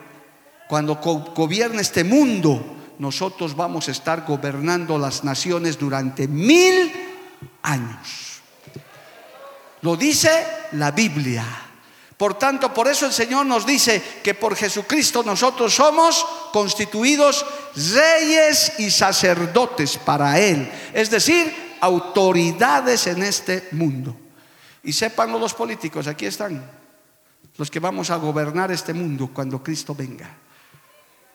[0.68, 2.62] cuando gobierne este mundo,
[2.98, 6.92] nosotros vamos a estar gobernando las naciones durante mil
[7.62, 8.42] años.
[9.80, 11.61] Lo dice la Biblia.
[12.22, 18.74] Por tanto, por eso el Señor nos dice que por Jesucristo nosotros somos constituidos reyes
[18.78, 20.70] y sacerdotes para Él.
[20.94, 24.16] Es decir, autoridades en este mundo.
[24.84, 26.64] Y sépanlo los políticos, aquí están,
[27.56, 30.32] los que vamos a gobernar este mundo cuando Cristo venga.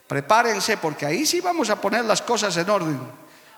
[0.07, 3.01] Prepárense porque ahí sí vamos a poner las cosas en orden.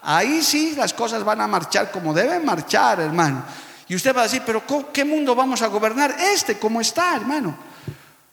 [0.01, 3.45] Ahí sí las cosas van a marchar como deben marchar, hermano.
[3.89, 6.15] Y usted va a decir, pero ¿qué mundo vamos a gobernar?
[6.19, 7.57] Este, como está, hermano.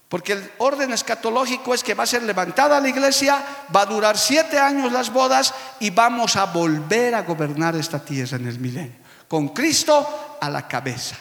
[0.09, 3.43] Porque el orden escatológico es que va a ser levantada la iglesia,
[3.75, 8.37] va a durar siete años las bodas y vamos a volver a gobernar esta tierra
[8.37, 8.99] en el milenio.
[9.27, 11.17] Con Cristo a la cabeza.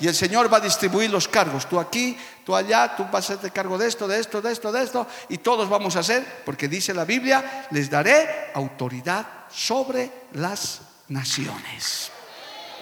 [0.00, 1.68] Y el Señor va a distribuir los cargos.
[1.68, 4.72] Tú aquí, tú allá, tú vas a hacerte cargo de esto, de esto, de esto,
[4.72, 5.06] de esto.
[5.28, 12.10] Y todos vamos a hacer, porque dice la Biblia, les daré autoridad sobre las naciones.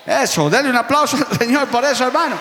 [0.07, 2.39] Eso, denle un aplauso al Señor por eso, hermano.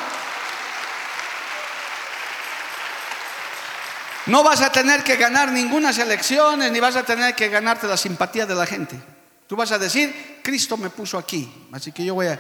[4.28, 7.98] No vas a tener que ganar ninguna elecciones, ni vas a tener que ganarte la
[7.98, 9.02] simpatía de la gente.
[9.48, 12.40] Tú vas a decir, Cristo me puso aquí, así que yo voy a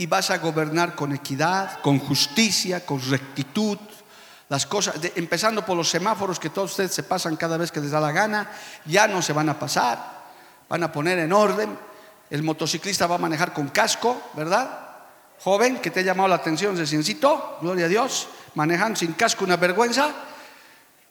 [0.00, 3.76] y vas a gobernar con equidad, con justicia, con rectitud.
[4.48, 7.90] Las cosas, empezando por los semáforos que todos ustedes se pasan cada vez que les
[7.90, 8.50] da la gana,
[8.86, 10.22] ya no se van a pasar,
[10.70, 11.78] van a poner en orden.
[12.30, 14.88] El motociclista va a manejar con casco, ¿verdad?
[15.40, 19.56] Joven, que te ha llamado la atención, reciencito, gloria a Dios, manejando sin casco una
[19.56, 20.12] vergüenza.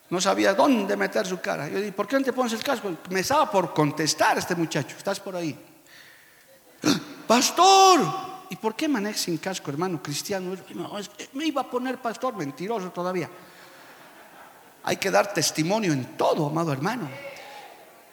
[0.08, 1.68] No sabía dónde meter su cara.
[1.68, 2.90] Yo dije, ¿por qué no te pones el casco?
[3.10, 5.56] Me estaba por contestar este muchacho, estás por ahí.
[6.84, 6.98] ¡Ah!
[7.26, 10.56] Pastor, ¿Y por qué maneja sin casco, hermano cristiano?
[11.34, 13.30] me iba a poner pastor, mentiroso todavía.
[14.82, 17.08] Hay que dar testimonio en todo, amado hermano.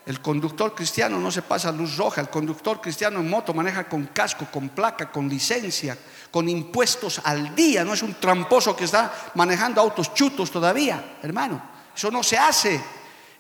[0.08, 4.08] El conductor cristiano no se pasa luz roja, el conductor cristiano en moto maneja con
[4.08, 5.98] casco, con placa, con licencia,
[6.32, 11.62] con impuestos al día, no es un tramposo que está manejando autos chutos todavía, hermano.
[11.94, 12.82] Eso no se hace.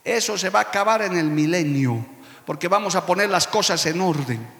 [0.03, 2.05] Eso se va a acabar en el milenio,
[2.45, 4.57] porque vamos a poner las cosas en orden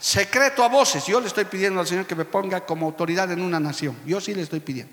[0.00, 1.06] secreto a voces.
[1.06, 3.96] Yo le estoy pidiendo al Señor que me ponga como autoridad en una nación.
[4.04, 4.92] Yo sí le estoy pidiendo.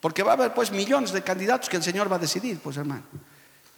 [0.00, 2.76] Porque va a haber pues millones de candidatos que el Señor va a decidir, pues
[2.76, 3.04] hermano.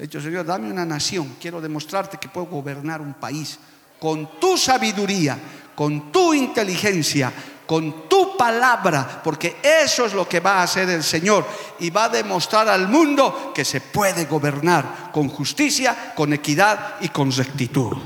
[0.04, 1.36] De hecho, Señor, dame una nación.
[1.40, 3.58] Quiero demostrarte que puedo gobernar un país
[3.98, 5.38] con tu sabiduría,
[5.74, 7.32] con tu inteligencia,
[7.64, 11.46] con tu palabra, porque eso es lo que va a hacer el Señor
[11.80, 17.08] y va a demostrar al mundo que se puede gobernar con justicia, con equidad y
[17.08, 17.96] con rectitud.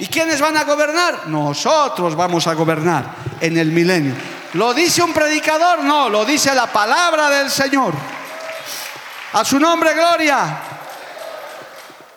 [0.00, 1.28] ¿Y quiénes van a gobernar?
[1.28, 4.16] Nosotros vamos a gobernar en el milenio.
[4.54, 5.84] ¿Lo dice un predicador?
[5.84, 7.94] No, lo dice la palabra del Señor.
[9.32, 10.72] A su nombre, gloria.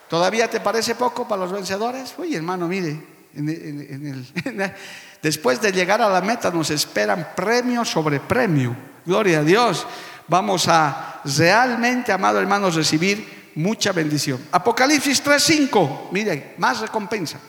[0.10, 2.14] ¿Todavía te parece poco para los vencedores?
[2.18, 3.00] Uy, hermano, mire,
[5.22, 8.76] después de llegar a la meta nos esperan premio sobre premio.
[9.06, 9.86] Gloria a Dios.
[10.28, 14.44] Vamos a realmente, amado hermanos, recibir mucha bendición.
[14.52, 17.40] Apocalipsis 3.5, mire, más recompensa.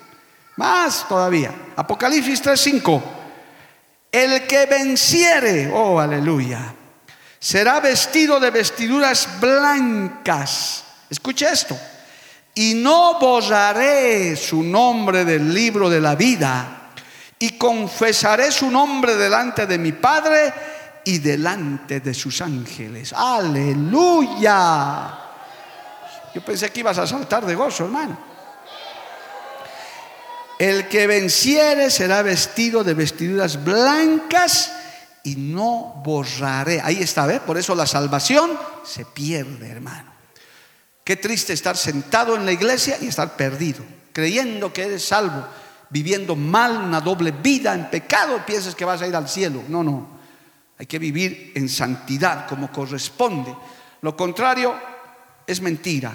[0.57, 1.55] Más todavía.
[1.77, 3.03] Apocalipsis 3:5.
[4.13, 6.75] El que venciere, oh aleluya,
[7.39, 10.85] será vestido de vestiduras blancas.
[11.09, 11.79] Escuche esto.
[12.55, 16.91] Y no borraré su nombre del libro de la vida
[17.39, 20.53] y confesaré su nombre delante de mi Padre
[21.05, 23.13] y delante de sus ángeles.
[23.13, 24.39] Aleluya.
[26.35, 28.31] Yo pensé que ibas a saltar de gozo, hermano.
[30.59, 34.73] El que venciere será vestido de vestiduras blancas
[35.23, 36.81] y no borraré.
[36.83, 37.41] Ahí está, ¿ve?
[37.41, 38.51] Por eso la salvación
[38.85, 40.13] se pierde, hermano.
[41.11, 45.45] Qué triste estar sentado en la iglesia y estar perdido, creyendo que eres salvo,
[45.89, 49.65] viviendo mal una doble vida en pecado, piensas que vas a ir al cielo.
[49.67, 50.07] No, no.
[50.79, 53.53] Hay que vivir en santidad como corresponde.
[54.03, 54.73] Lo contrario
[55.49, 56.13] es mentira.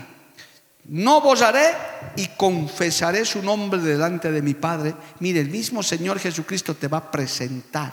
[0.85, 1.73] No borraré
[2.15, 4.95] y confesaré su nombre delante de mi Padre.
[5.19, 7.91] Mire, el mismo Señor Jesucristo te va a presentar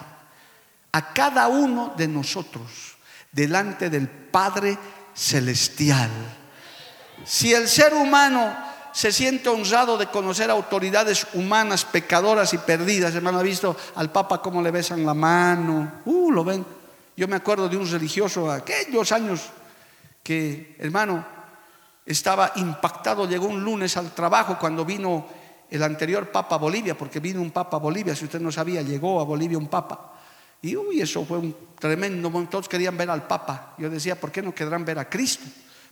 [0.93, 2.95] a cada uno de nosotros
[3.33, 4.79] delante del Padre
[5.13, 6.42] Celestial.
[7.25, 8.55] Si el ser humano
[8.93, 14.43] se siente honrado de conocer autoridades humanas, pecadoras y perdidas, hermano, ha visto al Papa
[14.43, 16.65] cómo le besan la mano, uh, lo ven.
[17.17, 19.51] Yo me acuerdo de un religioso aquellos años
[20.23, 21.25] que, hermano,
[22.05, 25.27] estaba impactado, llegó un lunes al trabajo cuando vino
[25.71, 29.25] el anterior Papa Bolivia, porque vino un Papa Bolivia, si usted no sabía, llegó a
[29.25, 30.13] Bolivia un Papa.
[30.61, 32.53] Y uy, eso fue un tremendo momento.
[32.53, 33.75] Todos querían ver al Papa.
[33.79, 35.45] Yo decía, ¿por qué no querrán ver a Cristo?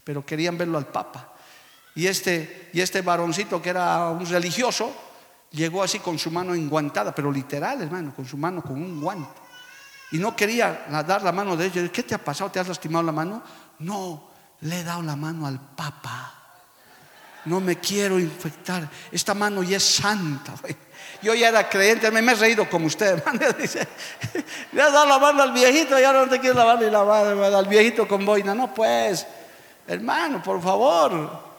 [0.05, 1.34] Pero querían verlo al Papa.
[1.94, 4.92] Y este, y este varoncito que era un religioso
[5.51, 9.40] llegó así con su mano enguantada, pero literal, hermano, con su mano con un guante.
[10.12, 11.90] Y no quería dar la mano de ellos.
[11.90, 12.51] ¿Qué te ha pasado?
[12.51, 13.42] ¿Te has lastimado la mano?
[13.78, 14.30] No,
[14.61, 16.34] le he dado la mano al Papa.
[17.44, 18.88] No me quiero infectar.
[19.12, 20.55] Esta mano ya es santa.
[21.22, 23.40] Yo ya era creyente, me, he reído como usted, hermano.
[24.72, 27.44] Le has dado la mano al viejito, ya no te quiero lavar ni la mano
[27.44, 28.55] al viejito con boina.
[28.55, 29.26] No, pues,
[29.95, 31.51] hermano, por favor.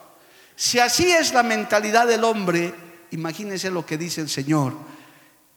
[0.56, 2.74] Si así es la mentalidad del hombre,
[3.10, 4.74] imagínense lo que dice el Señor.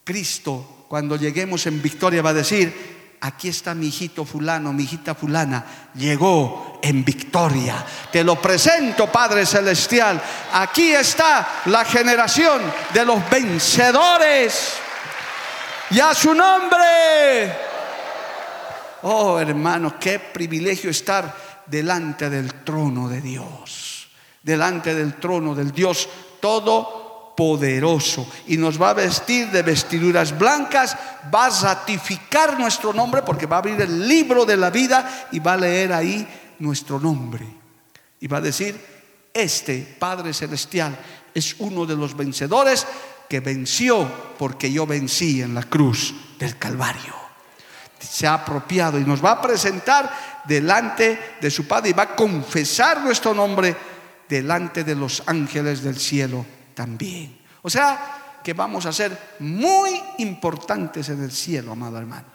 [0.04, 5.16] Cristo, cuando lleguemos en victoria, va a decir, aquí está mi hijito fulano, mi hijita
[5.16, 5.66] fulana,
[5.96, 7.86] llegó en victoria.
[8.12, 10.22] Te lo presento, Padre Celestial.
[10.54, 12.62] Aquí está la generación
[12.94, 14.74] de los vencedores.
[15.92, 17.56] Y a su nombre.
[19.04, 24.08] Oh, hermano, qué privilegio estar delante del trono de Dios.
[24.42, 26.08] Delante del trono del Dios
[26.40, 30.98] todo poderoso y nos va a vestir de vestiduras blancas,
[31.34, 35.40] va a ratificar nuestro nombre porque va a abrir el libro de la vida y
[35.40, 36.28] va a leer ahí
[36.60, 37.46] nuestro nombre.
[38.20, 38.80] Y va a decir,
[39.34, 40.98] este Padre Celestial
[41.34, 42.88] es uno de los vencedores
[43.28, 47.14] que venció porque yo vencí en la cruz del Calvario.
[48.00, 52.16] Se ha apropiado y nos va a presentar delante de su Padre y va a
[52.16, 53.76] confesar nuestro nombre
[54.28, 57.40] delante de los ángeles del cielo también.
[57.62, 62.26] O sea, que vamos a ser muy importantes en el cielo, amado hermano.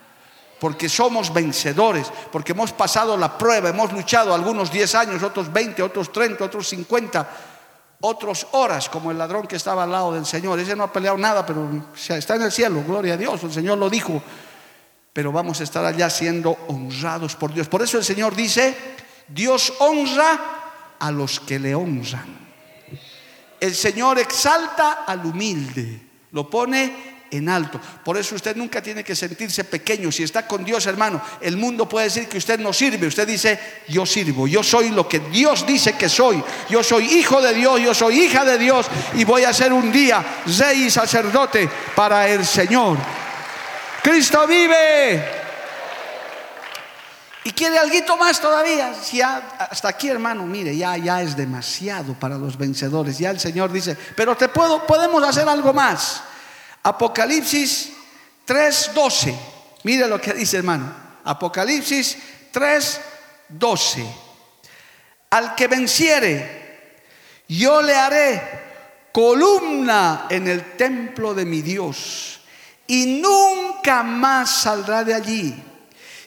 [0.59, 5.83] Porque somos vencedores, porque hemos pasado la prueba, hemos luchado algunos 10 años, otros 20,
[5.83, 7.31] otros 30, otros 50,
[8.01, 10.59] otros horas, como el ladrón que estaba al lado del Señor.
[10.59, 13.79] Ese no ha peleado nada, pero está en el cielo, gloria a Dios, el Señor
[13.79, 14.21] lo dijo.
[15.13, 17.69] Pero vamos a estar allá siendo honrados por Dios.
[17.69, 18.77] Por eso el Señor dice,
[19.29, 22.39] Dios honra a los que le honran.
[23.59, 26.01] El Señor exalta al humilde,
[26.33, 27.81] lo pone en alto.
[28.05, 30.11] Por eso usted nunca tiene que sentirse pequeño.
[30.11, 33.07] Si está con Dios, hermano, el mundo puede decir que usted no sirve.
[33.07, 33.59] Usted dice,
[33.89, 36.43] yo sirvo, yo soy lo que Dios dice que soy.
[36.69, 39.93] Yo soy hijo de Dios, yo soy hija de Dios y voy a ser un
[39.93, 40.25] día
[40.59, 42.99] rey y sacerdote para el Señor.
[44.03, 45.41] Cristo vive.
[47.45, 48.93] Y quiere algo más todavía.
[48.95, 53.19] Si hasta aquí, hermano, mire, ya, ya es demasiado para los vencedores.
[53.19, 56.23] Ya el Señor dice, pero te puedo, podemos hacer algo más.
[56.83, 57.93] Apocalipsis
[58.47, 59.35] 3:12.
[59.85, 60.93] Mire lo que dice, hermano.
[61.25, 62.19] Apocalipsis
[62.53, 64.07] 3:12.
[65.31, 67.01] Al que venciere,
[67.49, 68.43] yo le haré
[69.13, 72.40] columna en el templo de mi Dios
[72.91, 75.55] y nunca más saldrá de allí.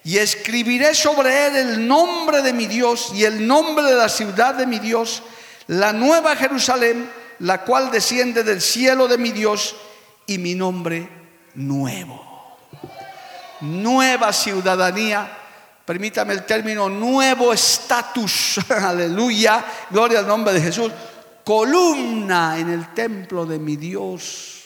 [0.06, 4.56] Y escribiré sobre él el nombre de mi Dios y el nombre de la ciudad
[4.56, 5.24] de mi Dios,
[5.68, 7.10] la nueva Jerusalén,
[7.40, 9.76] la cual desciende del cielo de mi Dios
[10.26, 11.10] y mi nombre
[11.56, 12.58] nuevo.
[13.60, 15.38] Nueva ciudadanía,
[15.84, 20.94] permítame el término, nuevo estatus, aleluya, gloria al nombre de Jesús,
[21.44, 24.63] columna en el templo de mi Dios.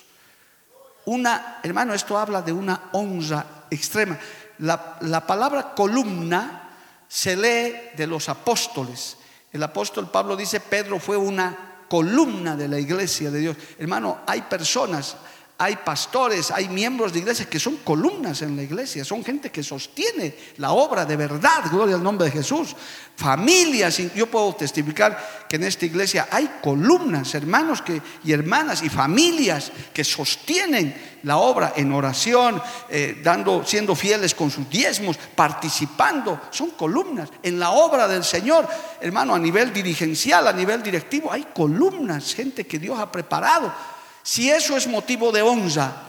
[1.07, 4.17] Una, hermano, esto habla de una honra extrema
[4.59, 6.69] la, palabra columna
[7.07, 9.17] se lee de los apóstoles.
[9.51, 13.57] El apóstol Pablo dice, Pedro fue una columna de la iglesia de Dios.
[13.77, 15.15] Hermano, hay personas,
[15.59, 19.63] hay pastores, hay miembros de iglesias que son columnas en la iglesia, son gente que
[19.63, 22.75] sostiene la obra de verdad, gloria al nombre de Jesús.
[23.15, 27.83] Familias, yo puedo testificar que en esta iglesia hay columnas, hermanos
[28.23, 34.51] y hermanas y familias que sostienen la obra en oración, eh, dando, siendo fieles con
[34.51, 38.67] sus diezmos, participando, son columnas en la obra del Señor,
[39.01, 43.96] hermano, a nivel dirigencial, a nivel directivo, hay columnas, gente que Dios ha preparado
[44.28, 46.03] si eso es motivo de honra,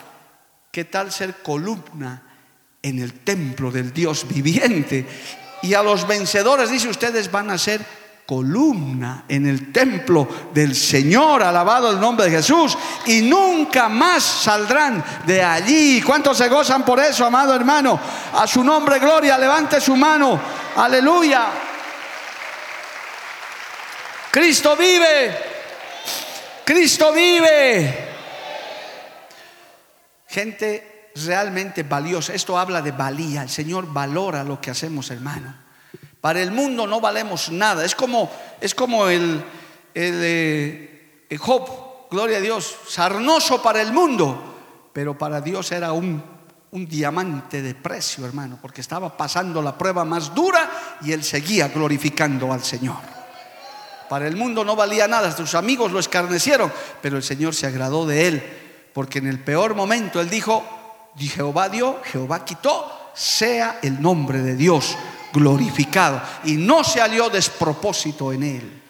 [0.73, 2.21] ¿qué tal ser columna
[2.83, 5.07] en el templo del Dios viviente?
[5.63, 7.81] Y a los vencedores dice, ustedes van a ser
[8.27, 15.05] columna en el templo del Señor, alabado el nombre de Jesús, y nunca más saldrán
[15.25, 16.03] de allí.
[16.03, 18.01] ¿Cuántos se gozan por eso, amado hermano?
[18.33, 20.41] A su nombre, gloria, levante su mano,
[20.75, 21.51] aleluya.
[24.33, 25.39] Cristo vive,
[26.65, 28.08] Cristo vive
[30.29, 32.35] gente realmente valiosa.
[32.35, 33.43] Esto habla de valía.
[33.43, 35.55] El Señor valora lo que hacemos, hermano.
[36.21, 37.85] Para el mundo no valemos nada.
[37.85, 39.43] Es como, es como el,
[39.95, 46.39] el, eh, Job, gloria a Dios, sarnoso para el mundo, pero para Dios era un
[46.71, 50.71] un diamante de precio, hermano, porque estaba pasando la prueba más dura
[51.03, 52.97] y él seguía glorificando al Señor.
[54.09, 58.07] Para el mundo no valía nada, sus amigos lo escarnecieron, pero el Señor se agradó
[58.07, 60.65] de él, porque en el peor momento él dijo,
[61.17, 64.97] Jehová dio, Jehová quitó, sea el nombre de Dios
[65.33, 66.21] glorificado.
[66.45, 68.83] Y no se halló despropósito en él.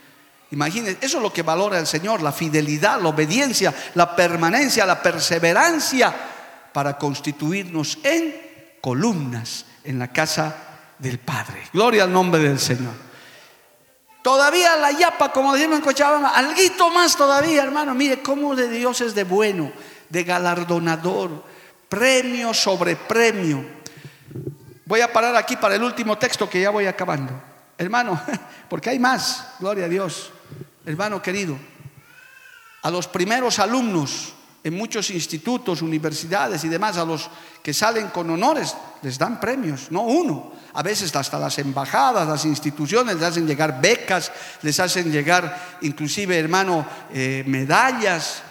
[0.50, 5.02] Imagínense, eso es lo que valora el Señor, la fidelidad, la obediencia, la permanencia, la
[5.02, 6.14] perseverancia
[6.72, 8.34] para constituirnos en
[8.80, 10.56] columnas en la casa
[10.98, 11.68] del Padre.
[11.72, 13.07] Gloria al nombre del Señor.
[14.28, 17.94] Todavía la yapa, como decimos en Cochabamba, alguito más todavía, hermano.
[17.94, 19.72] Mire cómo de Dios es de bueno,
[20.10, 21.44] de galardonador,
[21.88, 23.64] premio sobre premio.
[24.84, 27.32] Voy a parar aquí para el último texto que ya voy acabando.
[27.78, 28.20] Hermano,
[28.68, 30.30] porque hay más, gloria a Dios.
[30.84, 31.56] Hermano querido,
[32.82, 34.34] a los primeros alumnos
[34.68, 37.30] en muchos institutos, universidades y demás, a los
[37.62, 40.52] que salen con honores, les dan premios, no uno.
[40.74, 46.38] A veces hasta las embajadas, las instituciones les hacen llegar becas, les hacen llegar inclusive,
[46.38, 48.42] hermano, eh, medallas.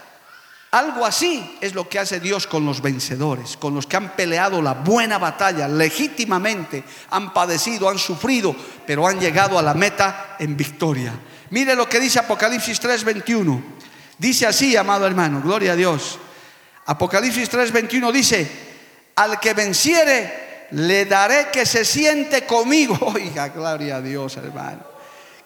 [0.71, 4.59] Algo así es lo que hace Dios con los vencedores, con los que han peleado
[4.59, 8.55] la buena batalla legítimamente, han padecido, han sufrido,
[8.87, 11.13] pero han llegado a la meta en victoria.
[11.51, 13.77] Mire lo que dice Apocalipsis 3:21.
[14.17, 16.17] Dice así, amado hermano, gloria a Dios.
[16.85, 18.49] Apocalipsis 3:21 dice,
[19.15, 22.97] al que venciere, le daré que se siente conmigo.
[23.13, 24.81] Oiga, gloria a Dios, hermano.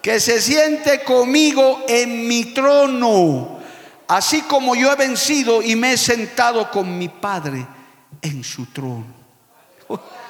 [0.02, 3.60] Que se siente conmigo en mi trono,
[4.08, 7.66] así como yo he vencido y me he sentado con mi Padre
[8.22, 9.22] en su trono.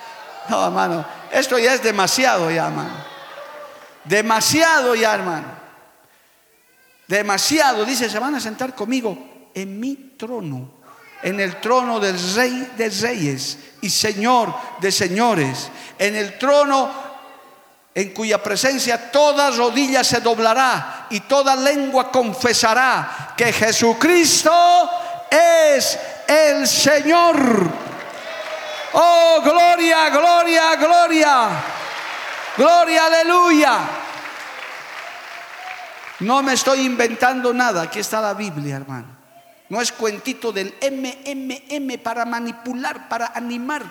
[0.50, 3.06] No, hermano, esto ya es demasiado ya, hermano.
[4.04, 5.61] Demasiado ya, hermano
[7.12, 7.86] demasiado.
[7.86, 9.18] Dice, se van a sentar conmigo
[9.53, 10.72] en mi trono,
[11.22, 17.12] en el trono del rey de reyes y señor de señores, en el trono
[17.93, 24.89] en cuya presencia toda rodilla se doblará y toda lengua confesará que Jesucristo
[25.30, 27.70] es el Señor.
[28.93, 31.49] Oh, gloria, gloria, gloria.
[32.55, 34.01] Gloria, aleluya.
[36.22, 39.07] No me estoy inventando nada, aquí está la Biblia, hermano.
[39.69, 43.84] No es cuentito del MMM para manipular, para animar.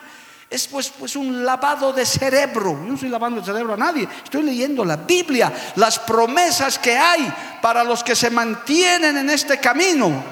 [0.49, 2.72] Es pues, pues un lavado de cerebro.
[2.72, 4.07] Yo no estoy lavando el cerebro a nadie.
[4.22, 9.59] Estoy leyendo la Biblia, las promesas que hay para los que se mantienen en este
[9.59, 10.22] camino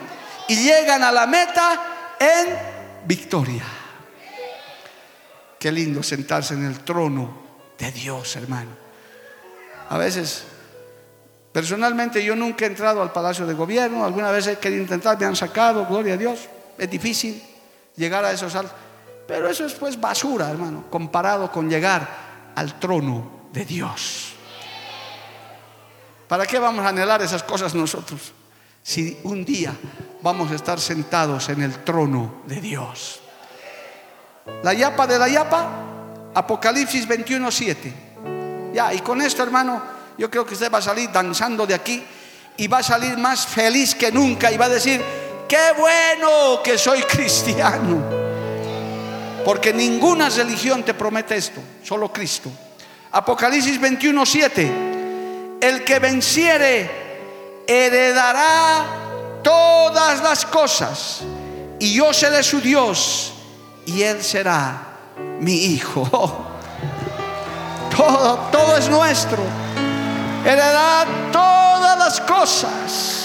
[0.49, 3.65] y llegan a la meta en victoria.
[5.59, 7.43] Qué lindo sentarse en el trono
[7.79, 8.71] de Dios, hermano.
[9.89, 10.45] A veces
[11.53, 15.27] Personalmente yo nunca he entrado al Palacio de Gobierno, alguna vez he querido intentar, me
[15.27, 16.49] han sacado, gloria a Dios.
[16.77, 17.43] Es difícil
[17.97, 18.77] llegar a esos altos.
[19.27, 24.33] Pero eso es pues basura, hermano, comparado con llegar al trono de Dios.
[26.29, 28.33] ¿Para qué vamos a anhelar esas cosas nosotros?
[28.83, 29.75] Si un día
[30.23, 33.21] vamos a estar sentados en el trono de Dios.
[34.63, 35.69] La yapa de la yapa,
[36.35, 37.93] Apocalipsis 21, 7.
[38.75, 39.83] Ya, y con esto, hermano,
[40.19, 42.03] yo creo que usted va a salir danzando de aquí
[42.57, 45.01] y va a salir más feliz que nunca y va a decir,
[45.49, 48.03] qué bueno que soy cristiano.
[49.45, 52.51] Porque ninguna religión te promete esto, solo Cristo.
[53.13, 54.73] Apocalipsis 21, 7.
[55.61, 58.85] El que venciere heredará
[59.43, 61.21] todas las cosas
[61.79, 63.33] y yo seré su Dios
[63.87, 64.83] y él será
[65.39, 66.07] mi hijo.
[67.97, 69.43] Todo, todo es nuestro
[70.53, 73.25] heredará todas las cosas.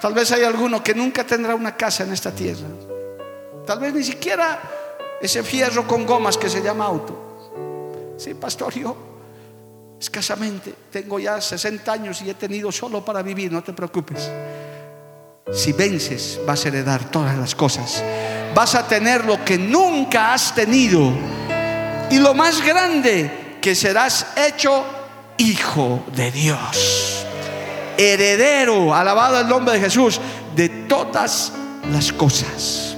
[0.00, 2.68] Tal vez hay alguno que nunca tendrá una casa en esta tierra.
[3.66, 4.60] Tal vez ni siquiera
[5.20, 8.14] ese fierro con gomas que se llama auto.
[8.16, 8.96] Sí, pastor, yo
[9.98, 14.30] escasamente tengo ya 60 años y he tenido solo para vivir, no te preocupes.
[15.52, 18.02] Si vences, vas a heredar todas las cosas.
[18.54, 21.12] Vas a tener lo que nunca has tenido.
[22.10, 24.84] Y lo más grande, que serás hecho
[25.38, 27.26] hijo de Dios,
[27.98, 30.20] heredero, alabado el nombre de Jesús,
[30.54, 31.52] de todas
[31.90, 32.96] las cosas.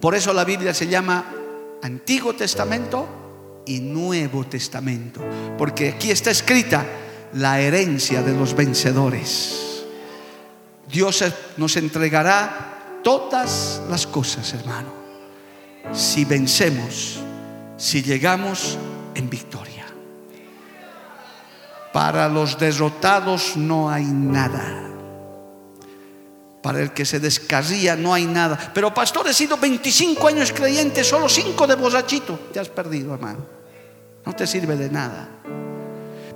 [0.00, 1.24] Por eso la Biblia se llama
[1.84, 5.20] Antiguo Testamento y Nuevo Testamento,
[5.56, 6.84] porque aquí está escrita
[7.34, 9.84] la herencia de los vencedores.
[10.90, 11.24] Dios
[11.56, 14.92] nos entregará todas las cosas, hermano,
[15.92, 17.20] si vencemos,
[17.76, 18.76] si llegamos
[19.18, 19.84] en victoria.
[21.92, 24.84] Para los derrotados no hay nada.
[26.62, 28.70] Para el que se descarría no hay nada.
[28.72, 32.38] Pero pastor, he sido 25 años creyente, solo 5 de borrachito.
[32.52, 33.44] Te has perdido, hermano.
[34.24, 35.28] No te sirve de nada.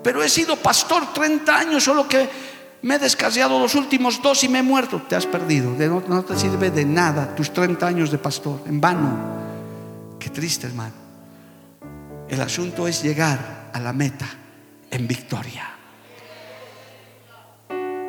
[0.03, 2.29] Pero he sido pastor 30 años, solo que
[2.83, 5.03] me he descarriado los últimos dos y me he muerto.
[5.09, 5.71] Te has perdido.
[5.71, 8.63] No, no te sirve de nada tus 30 años de pastor.
[8.67, 10.19] En vano.
[10.19, 11.02] Qué triste, hermano.
[12.33, 14.25] El asunto es llegar a la meta
[14.91, 15.69] en victoria.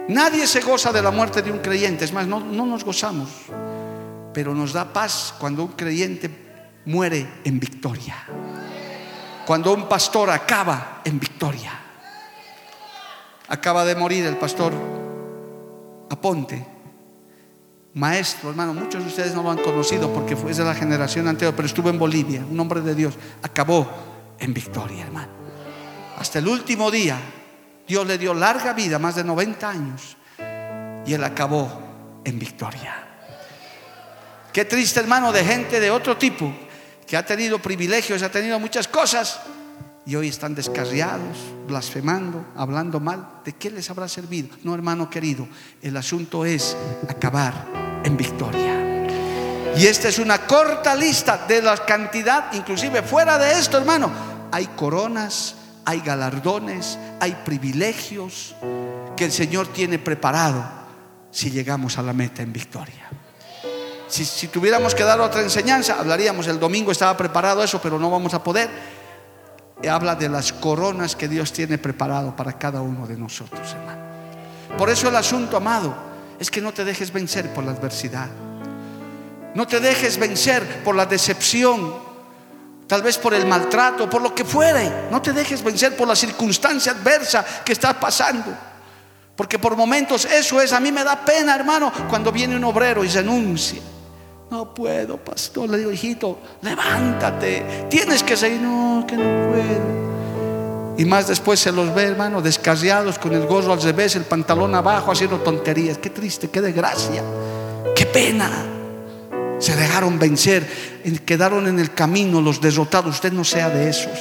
[0.07, 3.27] Nadie se goza de la muerte de un creyente, es más, no, nos gozamos,
[4.33, 6.31] pero nos da paz cuando un creyente
[6.85, 8.15] muere en victoria,
[9.45, 11.77] cuando un pastor acaba en victoria.
[13.49, 14.71] Acaba de morir el pastor
[16.09, 16.65] Aponte,
[17.95, 21.53] maestro, hermano, muchos de ustedes no lo han conocido porque fue de la generación anterior,
[21.53, 24.12] pero estuvo en Bolivia, un hombre de Dios, acabó
[24.43, 25.31] en victoria, hermano.
[26.17, 27.17] Hasta el último día
[27.87, 30.17] Dios le dio larga vida, más de 90 años,
[31.05, 33.07] y él acabó en victoria.
[34.51, 36.53] Qué triste hermano de gente de otro tipo,
[37.07, 39.39] que ha tenido privilegios, ha tenido muchas cosas,
[40.05, 43.39] y hoy están descarriados, blasfemando, hablando mal.
[43.45, 44.49] ¿De qué les habrá servido?
[44.63, 45.47] No, hermano querido,
[45.81, 46.75] el asunto es
[47.07, 47.53] acabar
[48.03, 48.73] en victoria.
[49.75, 54.67] Y esta es una corta lista de la cantidad, inclusive fuera de esto, hermano, hay
[54.67, 58.55] coronas, hay galardones, hay privilegios
[59.17, 60.63] que el Señor tiene preparado
[61.31, 63.09] si llegamos a la meta en victoria.
[64.07, 68.35] Si, tuviéramos que dar otra enseñanza, hablaríamos, el domingo estaba preparado eso, pero no vamos
[68.35, 68.69] a poder.
[69.89, 74.03] Habla de las coronas que Dios tiene preparado para cada uno de nosotros, hermano.
[74.77, 75.95] Por eso el asunto, amado,
[76.39, 78.29] es que no te dejes vencer por la adversidad.
[79.55, 82.12] No te dejes vencer por la decepción,
[82.93, 85.07] tal vez por el maltrato, por lo que fuere.
[85.09, 88.55] No te dejes vencer por la circunstancia adversa que estás pasando.
[89.35, 93.03] Porque por momentos eso es, a mí me da pena, hermano, cuando viene un obrero
[93.03, 93.81] y renuncia.
[94.51, 95.71] No puedo, pastor.
[95.71, 97.87] Le digo, hijito, levántate.
[97.89, 98.61] Tienes que seguir.
[98.61, 100.95] No, que no puedo.
[100.95, 104.75] Y más después se los ve, hermano, descarriados con el gorro al revés, el pantalón
[104.75, 105.97] abajo, haciendo tonterías.
[105.97, 107.23] Qué triste, qué desgracia.
[107.95, 108.82] Qué pena
[109.63, 110.67] se dejaron vencer,
[111.25, 113.15] quedaron en el camino los derrotados.
[113.15, 114.19] Usted no sea de esos.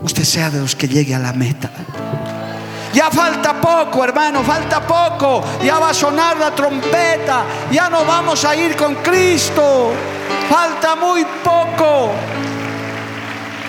[0.00, 1.68] Usted sea de los que llegue a la meta.
[2.94, 5.42] Ya falta poco, hermano, falta poco.
[5.64, 7.44] Ya va a sonar la trompeta.
[7.72, 9.92] Ya no vamos a ir con Cristo.
[10.48, 12.12] Falta muy poco.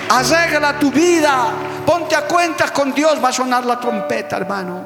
[0.10, 1.48] Arregla tu vida.
[1.84, 3.18] Ponte a cuentas con Dios.
[3.24, 4.82] Va a sonar la trompeta, hermano.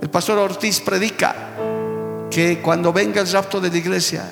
[0.00, 1.34] El pastor Ortiz predica
[2.34, 4.28] que cuando venga el rapto de la iglesia,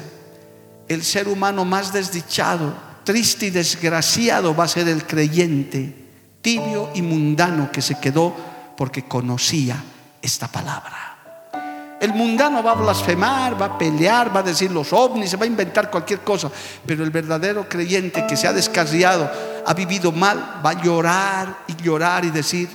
[0.89, 2.75] el ser humano más desdichado,
[3.05, 5.95] triste y desgraciado va a ser el creyente,
[6.41, 8.35] tibio y mundano que se quedó
[8.77, 9.81] porque conocía
[10.21, 12.01] esta palabra.
[12.01, 15.45] El mundano va a blasfemar, va a pelear, va a decir los ovnis, se va
[15.45, 16.51] a inventar cualquier cosa.
[16.85, 19.31] Pero el verdadero creyente que se ha descarriado,
[19.65, 22.69] ha vivido mal, va a llorar y llorar y decir,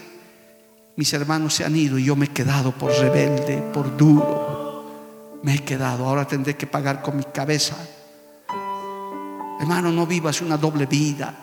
[0.95, 4.56] mis hermanos se han ido y yo me he quedado por rebelde, por duro
[5.43, 7.75] me he quedado, ahora tendré que pagar con mi cabeza.
[9.59, 11.33] Hermano, no vivas una doble vida.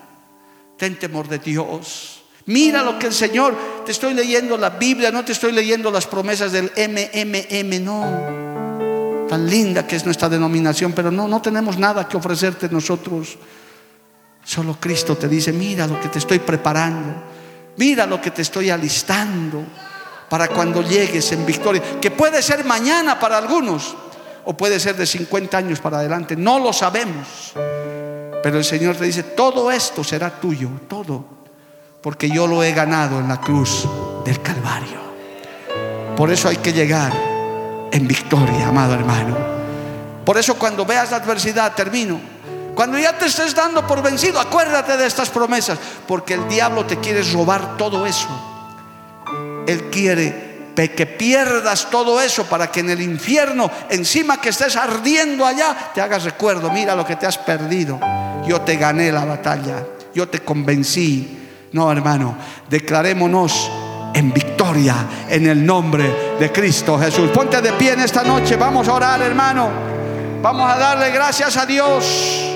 [0.77, 2.23] Ten temor de Dios.
[2.47, 6.07] Mira lo que el Señor, te estoy leyendo la Biblia, no te estoy leyendo las
[6.07, 9.27] promesas del MMM, no.
[9.29, 13.39] Tan linda que es nuestra denominación, pero no, no tenemos nada que ofrecerte nosotros.
[14.45, 17.15] Solo Cristo te dice, mira lo que te estoy preparando,
[17.79, 19.65] mira lo que te estoy alistando
[20.29, 23.95] para cuando llegues en victoria, que puede ser mañana para algunos
[24.45, 27.53] o puede ser de 50 años para adelante, no lo sabemos.
[28.43, 31.25] Pero el Señor te dice, todo esto será tuyo, todo,
[32.03, 33.89] porque yo lo he ganado en la cruz
[34.25, 35.05] del Calvario.
[36.17, 37.13] Por eso hay que llegar
[37.91, 39.37] en victoria, amado hermano.
[40.25, 42.21] Por eso cuando veas la adversidad, termino.
[42.75, 46.99] Cuando ya te estés dando por vencido, acuérdate de estas promesas, porque el diablo te
[46.99, 48.54] quiere robar todo eso
[49.67, 55.47] él quiere que pierdas todo eso para que en el infierno, encima que estés ardiendo
[55.47, 58.01] allá, te hagas recuerdo, mira lo que te has perdido.
[58.47, 61.41] Yo te gané la batalla, yo te convencí.
[61.73, 62.37] No, hermano,
[62.69, 63.71] declarémonos
[64.15, 64.97] en victoria
[65.29, 67.31] en el nombre de Cristo Jesús.
[67.31, 69.71] Ponte de pie en esta noche, vamos a orar, hermano.
[70.43, 72.51] Vamos a darle gracias a Dios.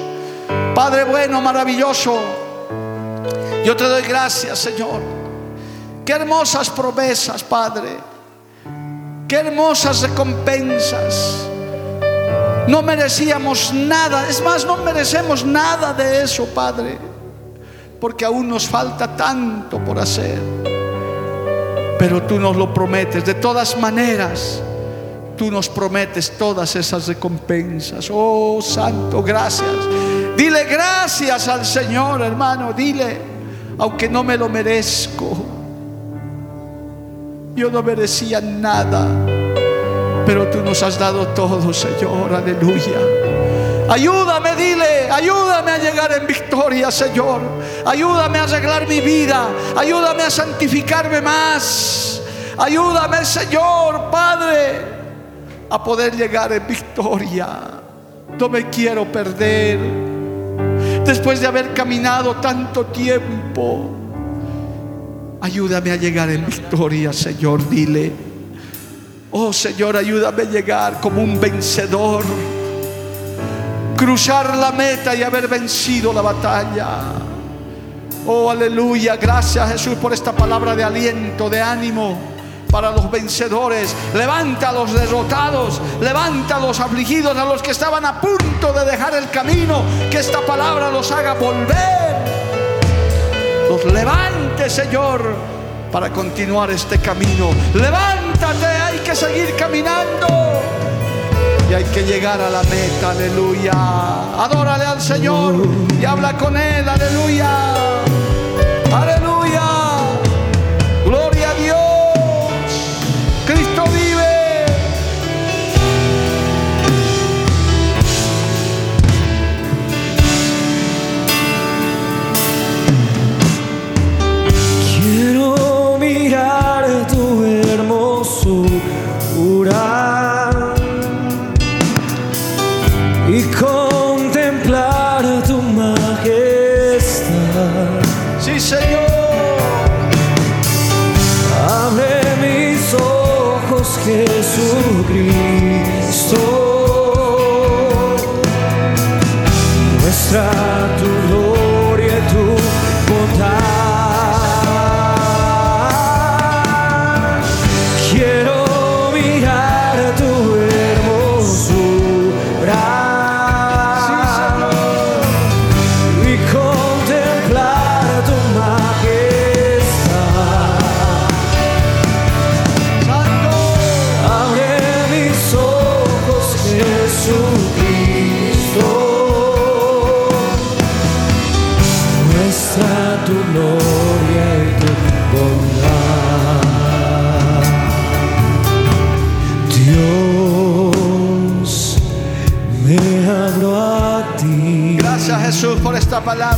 [0.74, 2.20] Padre bueno, maravilloso.
[3.64, 5.17] Yo te doy gracias, Señor
[6.08, 7.98] Qué hermosas promesas, Padre.
[9.28, 11.46] Qué hermosas recompensas.
[12.66, 14.26] No merecíamos nada.
[14.26, 16.96] Es más, no merecemos nada de eso, Padre.
[18.00, 20.38] Porque aún nos falta tanto por hacer.
[21.98, 23.26] Pero tú nos lo prometes.
[23.26, 24.62] De todas maneras,
[25.36, 28.08] tú nos prometes todas esas recompensas.
[28.10, 29.76] Oh, Santo, gracias.
[30.38, 32.72] Dile gracias al Señor, hermano.
[32.72, 33.20] Dile,
[33.76, 35.57] aunque no me lo merezco.
[37.58, 39.08] Yo no merecía nada,
[40.24, 42.32] pero tú nos has dado todo, Señor.
[42.32, 43.00] Aleluya.
[43.88, 47.40] Ayúdame, dile, ayúdame a llegar en victoria, Señor.
[47.84, 49.48] Ayúdame a arreglar mi vida.
[49.76, 52.22] Ayúdame a santificarme más.
[52.56, 54.98] Ayúdame, Señor, Padre
[55.68, 57.48] a poder llegar en victoria.
[58.38, 59.80] No me quiero perder.
[61.04, 63.98] Después de haber caminado tanto tiempo,
[65.40, 67.68] ayúdame a llegar en victoria, Señor.
[67.68, 68.12] Dile,
[69.30, 72.24] oh Señor, ayúdame a llegar como un vencedor.
[73.96, 77.28] Cruzar la meta y haber vencido la batalla.
[78.26, 79.16] Oh, aleluya.
[79.16, 82.18] Gracias Jesús por esta palabra de aliento, de ánimo
[82.70, 83.94] para los vencedores.
[84.14, 88.84] Levanta a los derrotados, levanta a los afligidos, a los que estaban a punto de
[88.84, 89.82] dejar el camino.
[90.10, 92.07] Que esta palabra los haga volver.
[93.84, 95.34] Los levante, Señor,
[95.92, 97.50] para continuar este camino.
[97.74, 100.26] Levántate, hay que seguir caminando.
[101.70, 103.72] Y hay que llegar a la meta, aleluya.
[103.72, 105.54] Adórale al Señor
[106.00, 107.48] y habla con Él, aleluya.
[108.92, 109.37] Aleluya.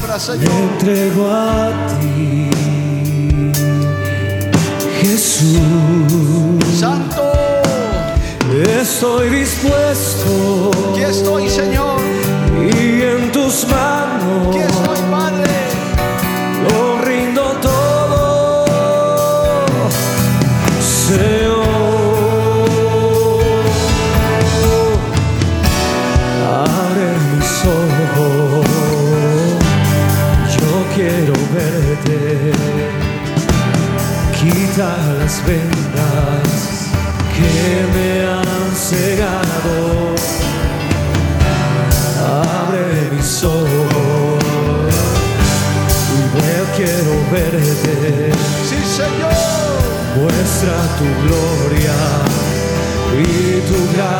[0.01, 1.71] Palabra, Me entrego a
[2.01, 2.20] ti.
[50.61, 51.95] Muestra tu gloria
[53.17, 54.20] y tu gran